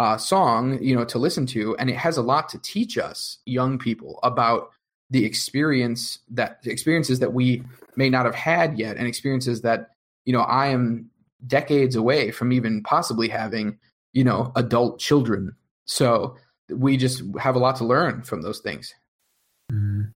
[0.00, 3.36] uh, song, you know, to listen to, and it has a lot to teach us
[3.44, 4.70] young people about
[5.10, 7.62] the experience that experiences that we
[7.96, 9.90] may not have had yet, and experiences that
[10.24, 11.10] you know I am
[11.46, 13.78] decades away from even possibly having
[14.14, 15.54] you know adult children.
[15.84, 16.34] So
[16.70, 18.94] we just have a lot to learn from those things.
[19.70, 20.12] Mm.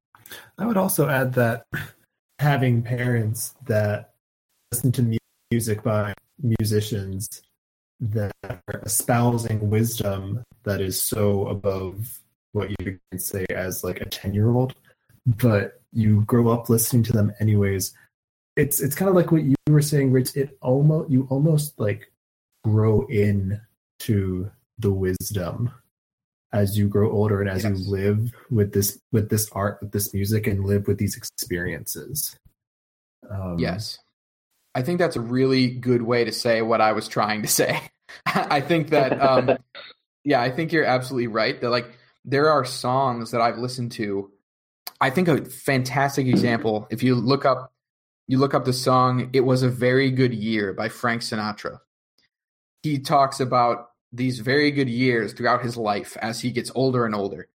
[0.57, 1.67] I would also add that
[2.39, 4.15] having parents that
[4.73, 5.19] listen to
[5.51, 7.43] music by musicians
[8.01, 12.21] that are espousing wisdom that is so above
[12.53, 14.75] what you can say as like a 10 year old
[15.27, 17.95] but you grow up listening to them anyways.
[18.57, 22.13] It's it's kind of like what you were saying rich it almost you almost like
[22.63, 23.61] grow in
[24.01, 25.71] to the wisdom
[26.53, 27.79] as you grow older and as yes.
[27.79, 32.37] you live with this with this art with this music and live with these experiences.
[33.31, 33.99] Um, yes
[34.75, 37.81] I think that's a really good way to say what I was trying to say.
[38.27, 39.57] I think that, um,
[40.25, 41.61] yeah, I think you're absolutely right.
[41.61, 44.31] That like there are songs that I've listened to.
[45.01, 46.87] I think a fantastic example.
[46.91, 47.73] If you look up,
[48.27, 51.81] you look up the song "It Was a Very Good Year" by Frank Sinatra.
[52.83, 57.15] He talks about these very good years throughout his life as he gets older and
[57.15, 57.49] older.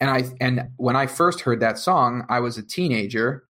[0.00, 3.44] And I and when I first heard that song, I was a teenager,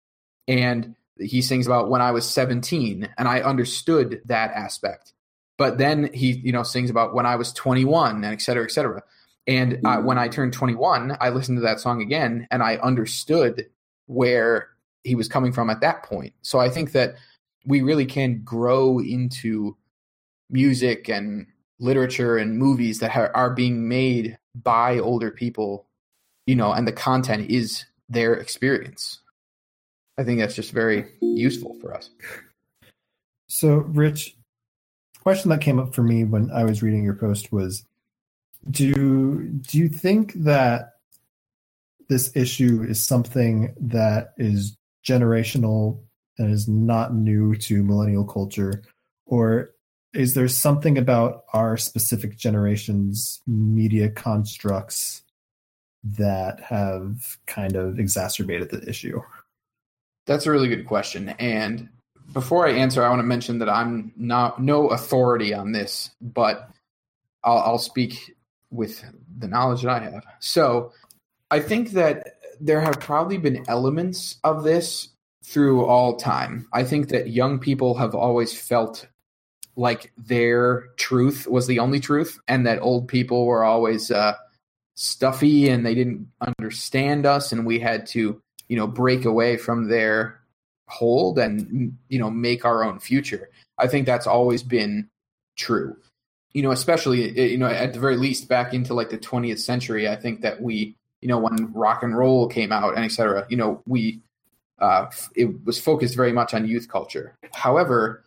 [0.49, 5.13] and he sings about when I was 17 and I understood that aspect.
[5.59, 8.71] But then he, you know, sings about when I was 21 and et cetera, et
[8.71, 9.03] cetera.
[9.47, 13.67] And uh, when I turned 21, I listened to that song again and I understood
[14.07, 14.69] where
[15.05, 16.33] he was coming from at that point.
[16.43, 17.17] So I think that
[17.67, 19.77] we really can grow into
[20.51, 21.47] music and
[21.81, 25.87] literature and movies that are being made by older people,
[26.47, 29.19] you know, and the content is their experience.
[30.23, 32.11] I think that's just very useful for us.
[33.49, 34.37] So, Rich,
[35.21, 37.85] question that came up for me when I was reading your post was
[38.71, 40.93] do do you think that
[42.09, 45.99] this issue is something that is generational
[46.39, 48.85] and is not new to millennial culture
[49.27, 49.75] or
[50.15, 55.23] is there something about our specific generation's media constructs
[56.05, 59.21] that have kind of exacerbated the issue
[60.27, 61.31] that's a really good question.
[61.31, 61.89] And
[62.33, 66.71] before I answer, I want to mention that I'm not no authority on this, but
[67.45, 68.35] I'll, I'll speak
[68.71, 69.05] with
[69.39, 70.25] the knowledge that I have.
[70.41, 70.93] So
[71.51, 75.09] I think that there have probably been elements of this
[75.45, 76.69] through all time.
[76.73, 79.07] I think that young people have always felt
[79.75, 84.35] like their truth was the only truth, and that old people were always uh,
[84.95, 88.41] stuffy and they didn't understand us, and we had to
[88.73, 90.41] you know break away from their
[90.89, 95.07] hold and you know make our own future i think that's always been
[95.57, 95.95] true
[96.55, 100.09] you know especially you know at the very least back into like the 20th century
[100.09, 103.57] i think that we you know when rock and roll came out and etc you
[103.59, 104.23] know we
[104.83, 107.37] uh, it was focused very much on youth culture.
[107.55, 108.25] However,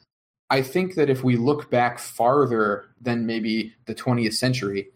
[0.50, 4.88] I think that if we look back farther than maybe the 20th century,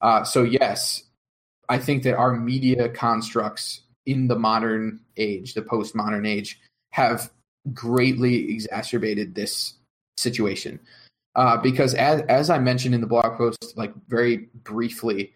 [0.00, 1.04] uh, so yes,
[1.68, 6.60] I think that our media constructs in the modern age, the postmodern age,
[6.92, 7.30] have
[7.72, 9.74] greatly exacerbated this
[10.16, 10.78] situation.
[11.36, 15.32] Uh, because as as I mentioned in the blog post, like very briefly,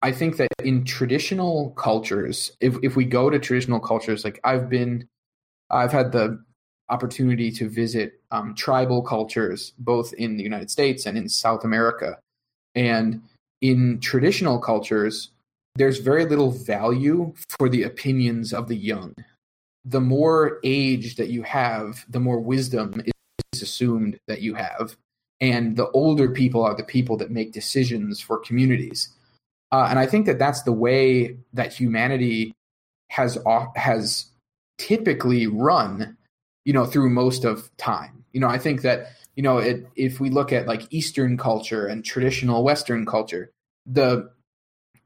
[0.00, 4.68] I think that in traditional cultures, if if we go to traditional cultures, like I've
[4.70, 5.06] been,
[5.70, 6.42] I've had the
[6.88, 12.18] opportunity to visit um, tribal cultures both in the United States and in South America,
[12.74, 13.22] and
[13.60, 15.30] in traditional cultures,
[15.76, 19.14] there's very little value for the opinions of the young.
[19.84, 23.02] The more age that you have, the more wisdom
[23.52, 24.96] is assumed that you have.
[25.40, 29.10] And the older people are the people that make decisions for communities.
[29.72, 32.54] Uh, and I think that that's the way that humanity
[33.10, 33.36] has
[33.74, 34.26] has
[34.78, 36.16] typically run,
[36.64, 38.24] you know, through most of time.
[38.32, 41.86] You know, I think that you know, it, if we look at like Eastern culture
[41.86, 43.50] and traditional Western culture,
[43.84, 44.30] the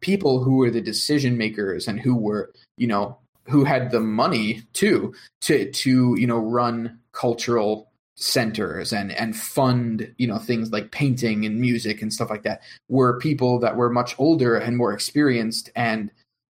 [0.01, 3.18] people who were the decision makers and who were you know
[3.49, 10.12] who had the money too to to you know run cultural centers and and fund
[10.18, 13.88] you know things like painting and music and stuff like that were people that were
[13.90, 16.11] much older and more experienced and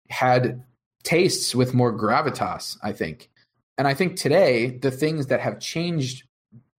[0.10, 0.64] had
[1.04, 3.30] tastes with more gravitas i think.
[3.78, 6.24] And i think today the things that have changed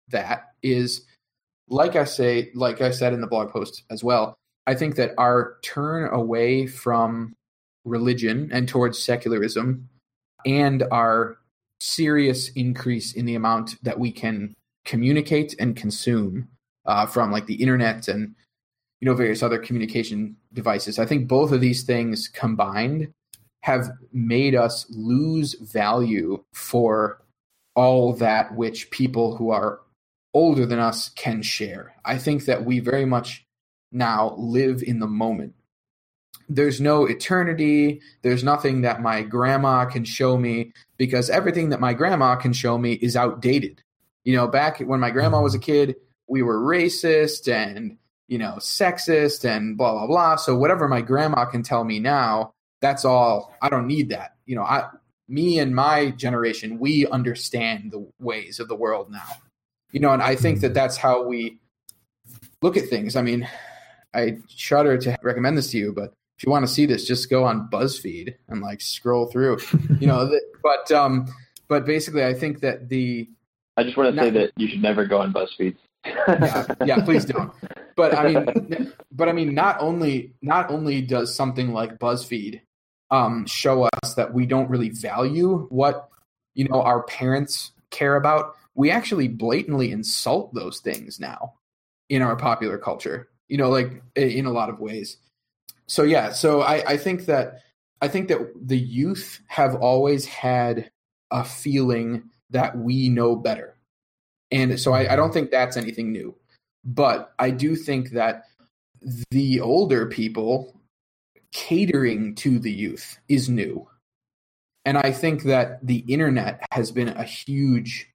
[0.09, 1.03] that is
[1.69, 4.38] like i say like i said in the blog post as well
[4.69, 7.35] I think that our turn away from
[7.87, 9.89] religion and towards secularism
[10.45, 11.39] and our
[11.81, 14.55] serious increase in the amount that we can
[14.85, 16.49] communicate and consume
[16.85, 18.35] uh, from like the internet and
[19.01, 23.13] you know various other communication devices i think both of these things combined
[23.63, 27.23] have made us lose value for
[27.75, 29.81] all that which people who are
[30.35, 31.95] older than us can share.
[32.05, 33.45] I think that we very much
[33.93, 35.55] now live in the moment.
[36.49, 38.01] There's no eternity.
[38.23, 42.79] There's nothing that my grandma can show me because everything that my grandma can show
[42.79, 43.83] me is outdated.
[44.25, 48.55] You know, back when my grandma was a kid, we were racist and, you know,
[48.59, 50.37] sexist and blah, blah, blah.
[50.37, 53.55] So whatever my grandma can tell me now, that's all.
[53.61, 54.37] I don't need that.
[54.47, 54.89] You know, I,
[55.29, 59.29] me and my generation, we understand the ways of the world now.
[59.93, 60.75] You know, and I think that hmm.
[60.75, 61.59] that's how we
[62.63, 63.17] look at things.
[63.17, 63.49] I mean,
[64.15, 67.29] I shudder to recommend this to you, but if you want to see this, just
[67.29, 69.59] go on BuzzFeed and like scroll through.
[70.01, 70.31] you know,
[70.63, 71.27] but um,
[71.69, 73.29] but basically, I think that the.
[73.77, 75.77] I just want to not, say that you should never go on BuzzFeed.
[76.05, 77.53] yeah, yeah, please don't.
[77.97, 82.61] But I mean, but I mean, not only not only does something like BuzzFeed
[83.11, 86.09] um, show us that we don't really value what
[86.55, 91.55] you know our parents care about, we actually blatantly insult those things now
[92.09, 95.17] in our popular culture you know, like in a lot of ways.
[95.87, 97.61] So yeah, so I, I think that
[98.01, 100.91] I think that the youth have always had
[101.31, 103.77] a feeling that we know better.
[104.51, 106.35] And so I, I don't think that's anything new.
[106.85, 108.45] But I do think that
[109.31, 110.81] the older people
[111.53, 113.89] catering to the youth is new.
[114.85, 118.09] And I think that the internet has been a huge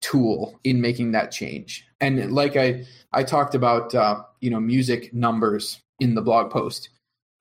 [0.00, 1.86] tool in making that change.
[2.00, 6.88] And like I I talked about uh, you know music numbers in the blog post.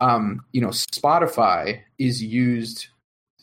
[0.01, 2.87] Um, you know, Spotify is used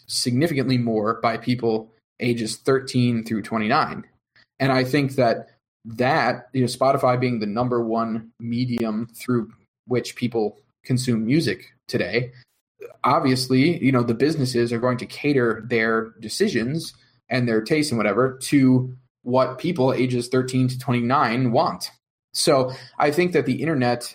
[0.07, 1.91] significantly more by people
[2.21, 4.05] ages 13 through 29.
[4.59, 5.49] And I think that
[5.85, 9.53] that, you know, Spotify being the number one medium through
[9.87, 12.33] which people consume music today,
[13.05, 16.95] obviously, you know, the businesses are going to cater their decisions
[17.29, 18.97] and their taste and whatever to
[19.27, 21.91] what people ages 13 to 29 want.
[22.33, 24.15] So I think that the internet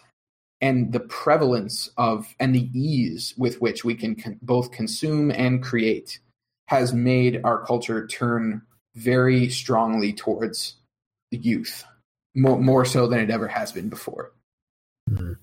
[0.62, 5.62] and the prevalence of and the ease with which we can con- both consume and
[5.62, 6.20] create
[6.68, 8.62] has made our culture turn
[8.96, 10.76] very strongly towards
[11.32, 11.84] the youth
[12.36, 14.32] more, more so than it ever has been before
[15.10, 15.34] mm-hmm.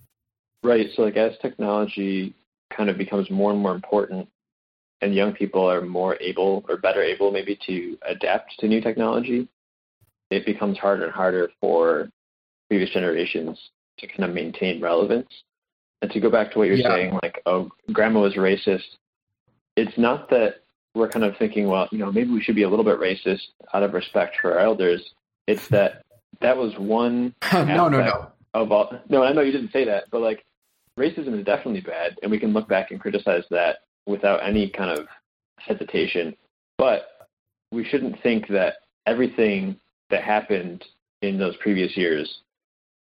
[0.62, 2.34] right so like as technology
[2.70, 4.28] kind of becomes more and more important
[5.00, 9.48] and young people are more able or better able maybe to adapt to new technology
[10.30, 12.08] it becomes harder and harder for
[12.68, 13.58] previous generations
[13.98, 15.28] to kind of maintain relevance.
[16.00, 16.94] And to go back to what you're yeah.
[16.94, 18.84] saying, like, oh, grandma was racist.
[19.76, 20.60] It's not that
[20.94, 23.42] we're kind of thinking, well, you know, maybe we should be a little bit racist
[23.74, 25.02] out of respect for our elders.
[25.48, 26.04] It's that
[26.40, 27.34] that was one.
[27.52, 28.28] no, no, no.
[28.54, 30.44] Of all, no, I know you didn't say that, but like,
[30.98, 34.98] racism is definitely bad, and we can look back and criticize that without any kind
[34.98, 35.06] of
[35.58, 36.34] hesitation.
[36.76, 37.28] But
[37.72, 38.74] we shouldn't think that
[39.06, 39.78] everything
[40.10, 40.84] that happened
[41.22, 42.40] in those previous years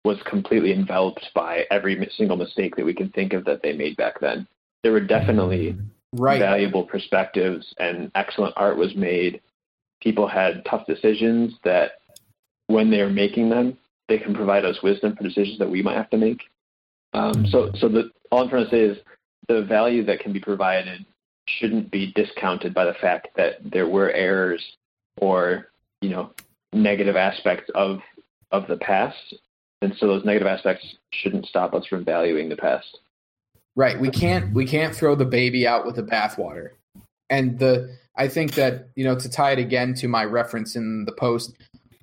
[0.04, 3.98] was completely enveloped by every single mistake that we can think of that they made
[3.98, 4.48] back then.
[4.84, 5.76] There were definitely
[6.14, 6.39] right.
[6.39, 9.41] valuable perspectives and excellent art was made.
[10.02, 11.93] People had tough decisions that
[12.68, 13.78] when they're making them,
[14.08, 16.41] they can provide us wisdom for decisions that we might have to make.
[17.14, 18.98] Um, so, so the, all I'm trying to say is
[19.48, 21.06] the value that can be provided
[21.48, 24.64] shouldn't be discounted by the fact that there were errors
[25.18, 25.70] or
[26.02, 26.32] you know
[26.76, 27.99] negative aspects of
[28.51, 29.34] of the past,
[29.82, 32.99] and so those negative aspects shouldn't stop us from valuing the past.
[33.76, 33.99] Right.
[33.99, 36.69] We can't we can't throw the baby out with the bathwater.
[37.30, 41.05] And the I think that you know to tie it again to my reference in
[41.05, 41.53] the post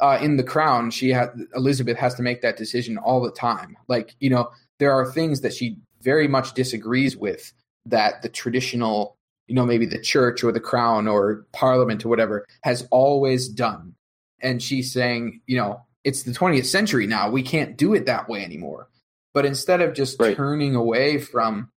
[0.00, 3.76] uh, in the Crown, she had Elizabeth has to make that decision all the time.
[3.88, 7.52] Like you know there are things that she very much disagrees with
[7.86, 9.16] that the traditional
[9.46, 13.94] you know maybe the church or the crown or parliament or whatever has always done
[14.43, 18.28] and she's saying you know it's the 20th century now we can't do it that
[18.28, 18.88] way anymore
[19.34, 20.36] but instead of just Right.
[20.36, 21.70] turning away from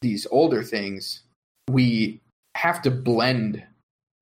[0.00, 1.22] these older things
[1.70, 2.20] we
[2.54, 3.62] have to blend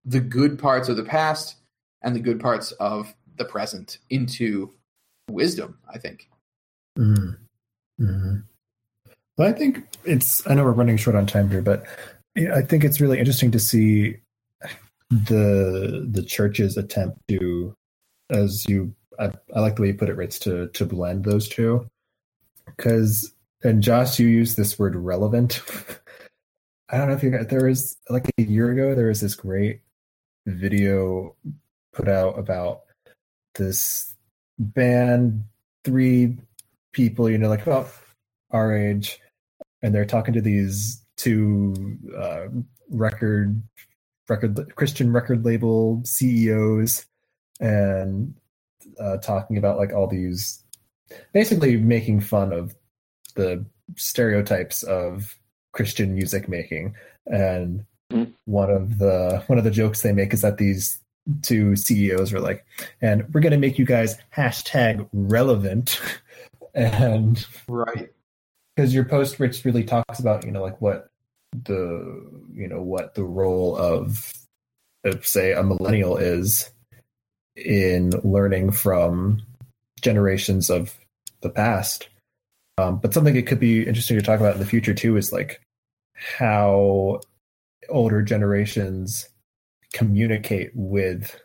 [0.05, 1.57] the good parts of the past
[2.03, 4.73] and the good parts of the present into
[5.31, 6.29] wisdom i think
[6.99, 7.37] Mm.
[8.01, 8.43] Mhm.
[9.39, 10.45] Well, I think it's.
[10.47, 11.85] I know we're running short on time here, but
[12.37, 14.17] I think it's really interesting to see
[15.11, 17.73] the the church's attempt to,
[18.31, 21.49] as you, I, I like the way you put it, Rich, to to blend those
[21.49, 21.87] two,
[22.67, 25.61] because and Josh, you used this word relevant.
[26.91, 29.37] I don't know if you got there was like a year ago there was this
[29.37, 29.81] great
[30.47, 31.37] video
[31.93, 32.81] put out about
[33.55, 34.15] this
[34.59, 35.45] band
[35.85, 36.37] three
[36.93, 37.91] people, you know, like about
[38.51, 39.21] our age,
[39.83, 42.47] and they're talking to these two uh,
[42.91, 43.63] record
[44.29, 47.07] record Christian record label CEOs,
[47.61, 48.35] and
[48.99, 50.63] uh, talking about like all these,
[51.33, 52.75] basically making fun of
[53.37, 53.65] the
[53.97, 55.37] stereotypes of
[55.73, 56.95] Christian music making,
[57.27, 58.33] and Mhm.
[58.47, 60.99] one of the one of the jokes they make is that these
[61.43, 62.65] two CEOs are like,
[63.01, 66.01] and we're gonna make you guys hashtag relevant,
[66.75, 68.11] and right.
[68.75, 71.11] because your post rich really talks about you know like what
[71.65, 74.33] the you know what the role of
[75.05, 76.71] of say a millennial is
[77.57, 79.43] in learning from
[80.01, 80.97] generations of
[81.43, 82.09] the past
[82.79, 85.33] um, but something it could be interesting to talk about in the future too is
[85.33, 85.61] like
[86.15, 87.21] how
[87.89, 89.29] older generations
[89.93, 91.41] communicate with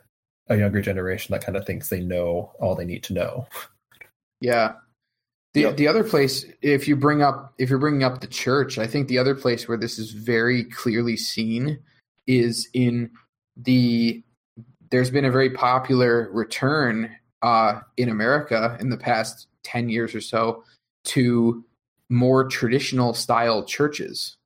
[0.47, 3.47] a younger generation that kind of thinks they know all they need to know
[4.41, 4.74] Yeah.
[5.53, 5.78] The Yep.
[5.78, 9.08] the other place, if you bring up if you're bringing up the church, I think
[9.08, 11.80] the other place where this is very clearly seen
[12.28, 13.10] is in
[13.56, 14.22] the.
[14.89, 20.21] There's been a very popular return uh, in America in the past ten years or
[20.21, 20.63] so
[21.05, 21.63] to
[22.09, 24.38] more traditional style churches.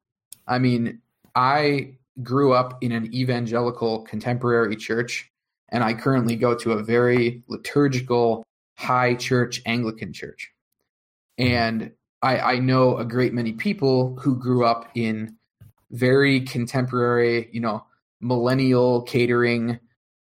[0.47, 1.01] I mean,
[1.35, 5.29] I grew up in an evangelical contemporary church,
[5.69, 8.45] and I currently go to a very liturgical
[8.77, 10.51] high church Anglican church.
[11.37, 15.37] And I, I know a great many people who grew up in
[15.91, 17.85] very contemporary, you know,
[18.21, 19.79] millennial catering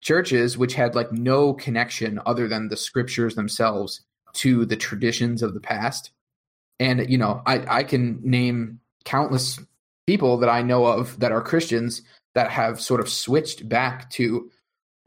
[0.01, 4.01] churches, which had like no connection other than the scriptures themselves
[4.33, 6.11] to the traditions of the past.
[6.79, 9.59] And, you know, I, I can name countless
[10.07, 12.01] people that I know of that are Christians
[12.35, 14.49] that have sort of switched back to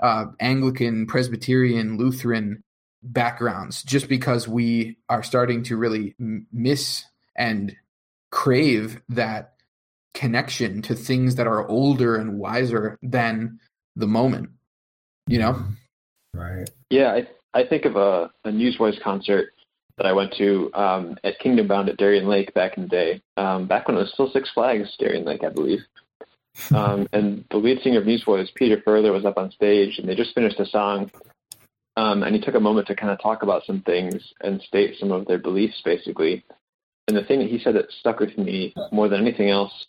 [0.00, 2.62] uh, Anglican, Presbyterian, Lutheran
[3.02, 6.14] backgrounds just because we are starting to really
[6.52, 7.74] miss and
[8.30, 9.54] crave that
[10.14, 13.58] connection to things that are older and wiser than
[13.96, 14.50] the moment
[15.26, 15.64] you know
[16.34, 19.52] right Yeah, I I think of a, a Newsboys concert
[19.96, 23.22] that I went to um, at Kingdom Bound at Darien Lake back in the day,
[23.36, 25.80] um, back when it was still Six Flags Darien Lake, I believe.
[26.74, 30.14] Um, and the lead singer of Newsboys, Peter Furler, was up on stage, and they
[30.14, 31.10] just finished a song,
[31.96, 34.96] um, and he took a moment to kind of talk about some things and state
[35.00, 36.44] some of their beliefs, basically.
[37.08, 39.86] And the thing that he said that stuck with me more than anything else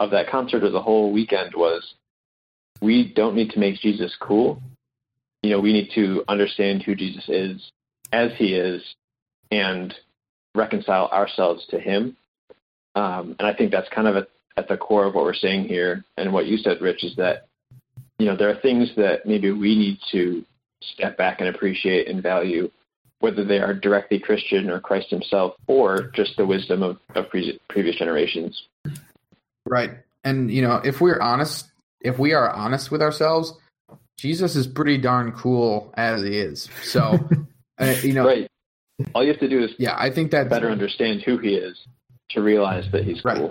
[0.00, 1.94] of that concert or the whole weekend was,
[2.82, 4.60] we don't need to make Jesus cool
[5.42, 7.72] you know, we need to understand who Jesus is
[8.12, 8.82] as he is
[9.50, 9.92] and
[10.54, 12.16] reconcile ourselves to him.
[12.94, 15.66] Um, and I think that's kind of at, at the core of what we're saying
[15.66, 16.04] here.
[16.16, 17.48] And what you said, Rich, is that,
[18.18, 20.44] you know, there are things that maybe we need to
[20.80, 22.70] step back and appreciate and value,
[23.18, 27.60] whether they are directly Christian or Christ himself or just the wisdom of, of pre-
[27.68, 28.62] previous generations.
[29.64, 29.90] right
[30.24, 31.71] and you know if we're honest
[32.04, 33.54] if we are honest with ourselves
[34.22, 36.68] Jesus is pretty darn cool as he is.
[36.84, 37.28] So,
[37.78, 38.48] uh, you know, right.
[39.14, 41.76] All you have to do is yeah, I think that better understand who he is
[42.30, 43.38] to realize that he's Right.
[43.38, 43.48] cool.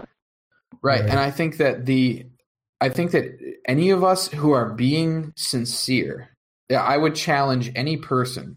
[0.82, 1.02] Right.
[1.02, 1.10] Right.
[1.10, 2.26] And I think that the
[2.80, 3.38] I think that
[3.68, 6.30] any of us who are being sincere,
[6.74, 8.56] I would challenge any person,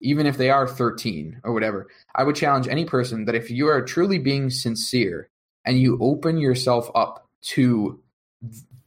[0.00, 3.66] even if they are 13 or whatever, I would challenge any person that if you
[3.66, 5.28] are truly being sincere
[5.64, 8.00] and you open yourself up to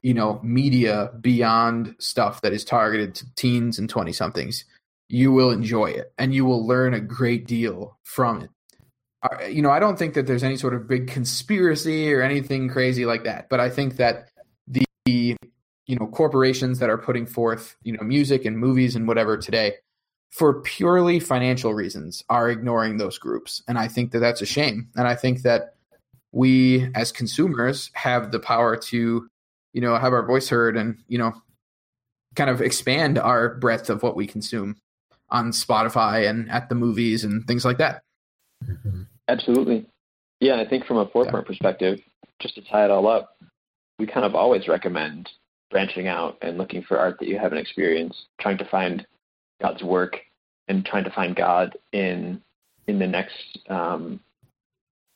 [0.02, 4.66] you know, media beyond stuff that is targeted to teens and 20 somethings,
[5.10, 8.50] you will enjoy it and you will learn a great deal from it
[9.50, 13.06] you know, I don't think that there's any sort of big conspiracy or anything crazy
[13.06, 13.50] like that.
[13.50, 14.30] But I think that
[14.66, 19.38] the you know corporations that are putting forth you know music and movies and whatever
[19.38, 19.74] today
[20.32, 24.90] for purely financial reasons are ignoring those groups, and I think that that's a shame.
[24.96, 25.76] And I think that
[26.32, 29.28] we as consumers have the power to
[29.74, 31.34] you know have our voice heard and you know
[32.36, 34.78] kind of expand our breadth of what we consume
[35.30, 38.04] on Spotify and at the movies and things like that.
[38.64, 39.08] Mhm.
[39.28, 39.86] Absolutely.
[40.40, 42.02] Yeah, I think from a forefront perspective,
[42.40, 43.38] just to tie it all up,
[44.00, 45.30] we kind of always recommend
[45.70, 49.06] branching out and looking for art that you haven't experienced, trying to find
[49.62, 50.18] God's work
[50.68, 52.42] and trying to find God in
[52.88, 54.20] in the next um,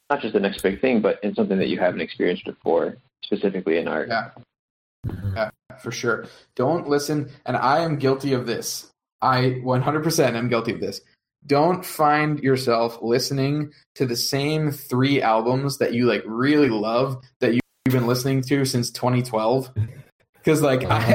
[0.09, 3.77] not just the next big thing, but in something that you haven't experienced before, specifically
[3.77, 4.07] in art.
[4.09, 4.29] Yeah.
[5.35, 5.49] Yeah,
[5.81, 6.25] for sure.
[6.55, 8.89] Don't listen, and I am guilty of this.
[9.21, 11.01] I 100% am guilty of this.
[11.45, 17.53] Don't find yourself listening to the same three albums that you like really love that
[17.53, 19.71] you've been listening to since 2012.
[20.33, 21.13] Because like I,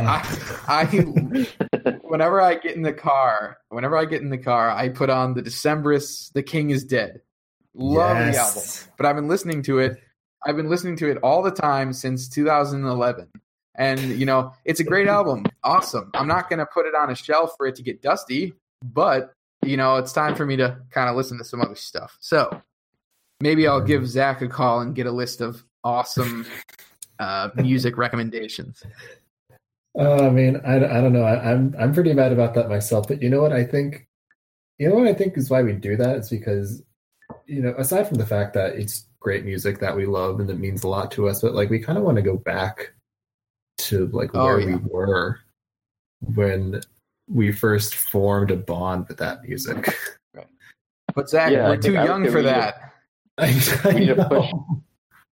[0.69, 4.89] I, I, whenever I get in the car, whenever I get in the car, I
[4.89, 7.21] put on the Decemberists, "The King Is Dead."
[7.75, 8.63] Love the album
[8.97, 10.01] but I've been listening to it.
[10.47, 13.29] I've been listening to it all the time since 2011.
[13.77, 15.45] And, you know, it's a great album.
[15.63, 16.11] Awesome.
[16.15, 19.33] I'm not going to put it on a shelf for it to get dusty, but,
[19.65, 22.17] you know, it's time for me to kind of listen to some other stuff.
[22.21, 22.63] So
[23.41, 26.47] maybe I'll give Zach a call and get a list of awesome
[27.19, 28.83] uh, music recommendations.
[29.99, 31.25] Uh, I mean, I, I don't know.
[31.25, 33.09] I, I'm I'm pretty mad about that myself.
[33.09, 33.53] But you know what?
[33.53, 34.07] I think,
[34.79, 36.83] you know what I think is why we do that is because,
[37.47, 40.59] you know, aside from the fact that it's great music that we love and that
[40.59, 42.93] means a lot to us, but like we kind of want to go back
[43.79, 44.77] to like Oh, where yeah.
[44.77, 45.41] we were
[46.21, 46.81] when
[47.29, 49.95] we first formed a bond with that music.
[51.15, 52.93] But Zach, Yeah, we're too I would young for we to- that.
[53.39, 53.47] I,
[53.85, 54.53] I We need to push-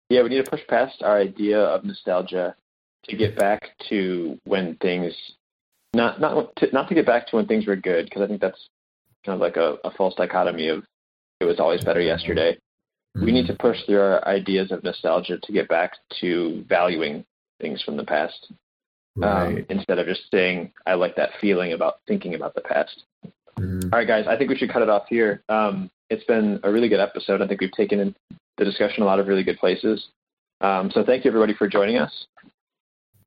[0.08, 2.54] Yeah, we need to push past our idea of nostalgia
[3.08, 5.12] to get back to when things
[5.94, 8.40] not not to, not to get back to when things were good because I think
[8.40, 8.68] that's
[9.24, 10.84] kind of like a, a false dichotomy of
[11.40, 12.58] it was always better yesterday.
[13.14, 17.24] We need to push through our ideas of nostalgia to get back to valuing
[17.60, 18.52] things from the past
[19.22, 23.04] um, instead of just saying I like that feeling about thinking about the past.
[23.58, 23.84] Mhm.
[23.84, 25.42] All right, guys, I think we should cut it off here.
[25.48, 27.40] Um, it's been a really good episode.
[27.40, 28.14] I think we've taken in
[28.58, 30.08] the discussion a lot of really good places.
[30.60, 32.26] Um, so thank you, everybody, for joining us.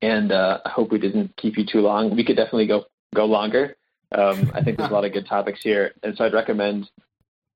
[0.02, 2.14] And uh, I hope we didn't keep you too long.
[2.14, 2.84] We could definitely go
[3.14, 3.76] go longer.
[4.12, 6.90] Um, I think there's a lot of good topics here, and so I'd recommend,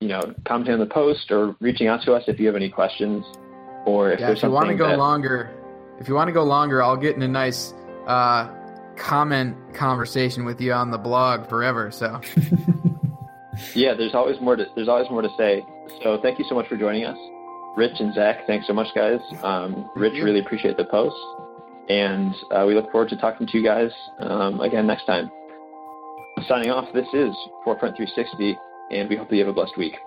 [0.04, 2.68] you know, commenting on the post or reaching out to us if you have any
[2.68, 3.24] questions,
[3.86, 5.50] or if Yeah, there's if you want to go that, longer,
[5.98, 7.72] if you want to go longer, I'll get in a nice
[8.06, 8.50] uh,
[8.96, 11.90] comment conversation with you on the blog forever.
[11.90, 12.20] So
[13.74, 15.64] yeah, there's always more to there's always more to say.
[16.02, 17.16] So thank you so much for joining us,
[17.74, 18.46] Rich and Zach.
[18.46, 19.20] Thanks so much, guys.
[19.42, 21.16] Um, Rich, really appreciate the post,
[21.88, 25.30] and uh, we look forward to talking to you guys um, again next time.
[26.46, 26.92] Signing off.
[26.92, 27.34] This is
[27.64, 28.58] Forefront 360,
[28.90, 30.00] and we hope that you have a blessed week.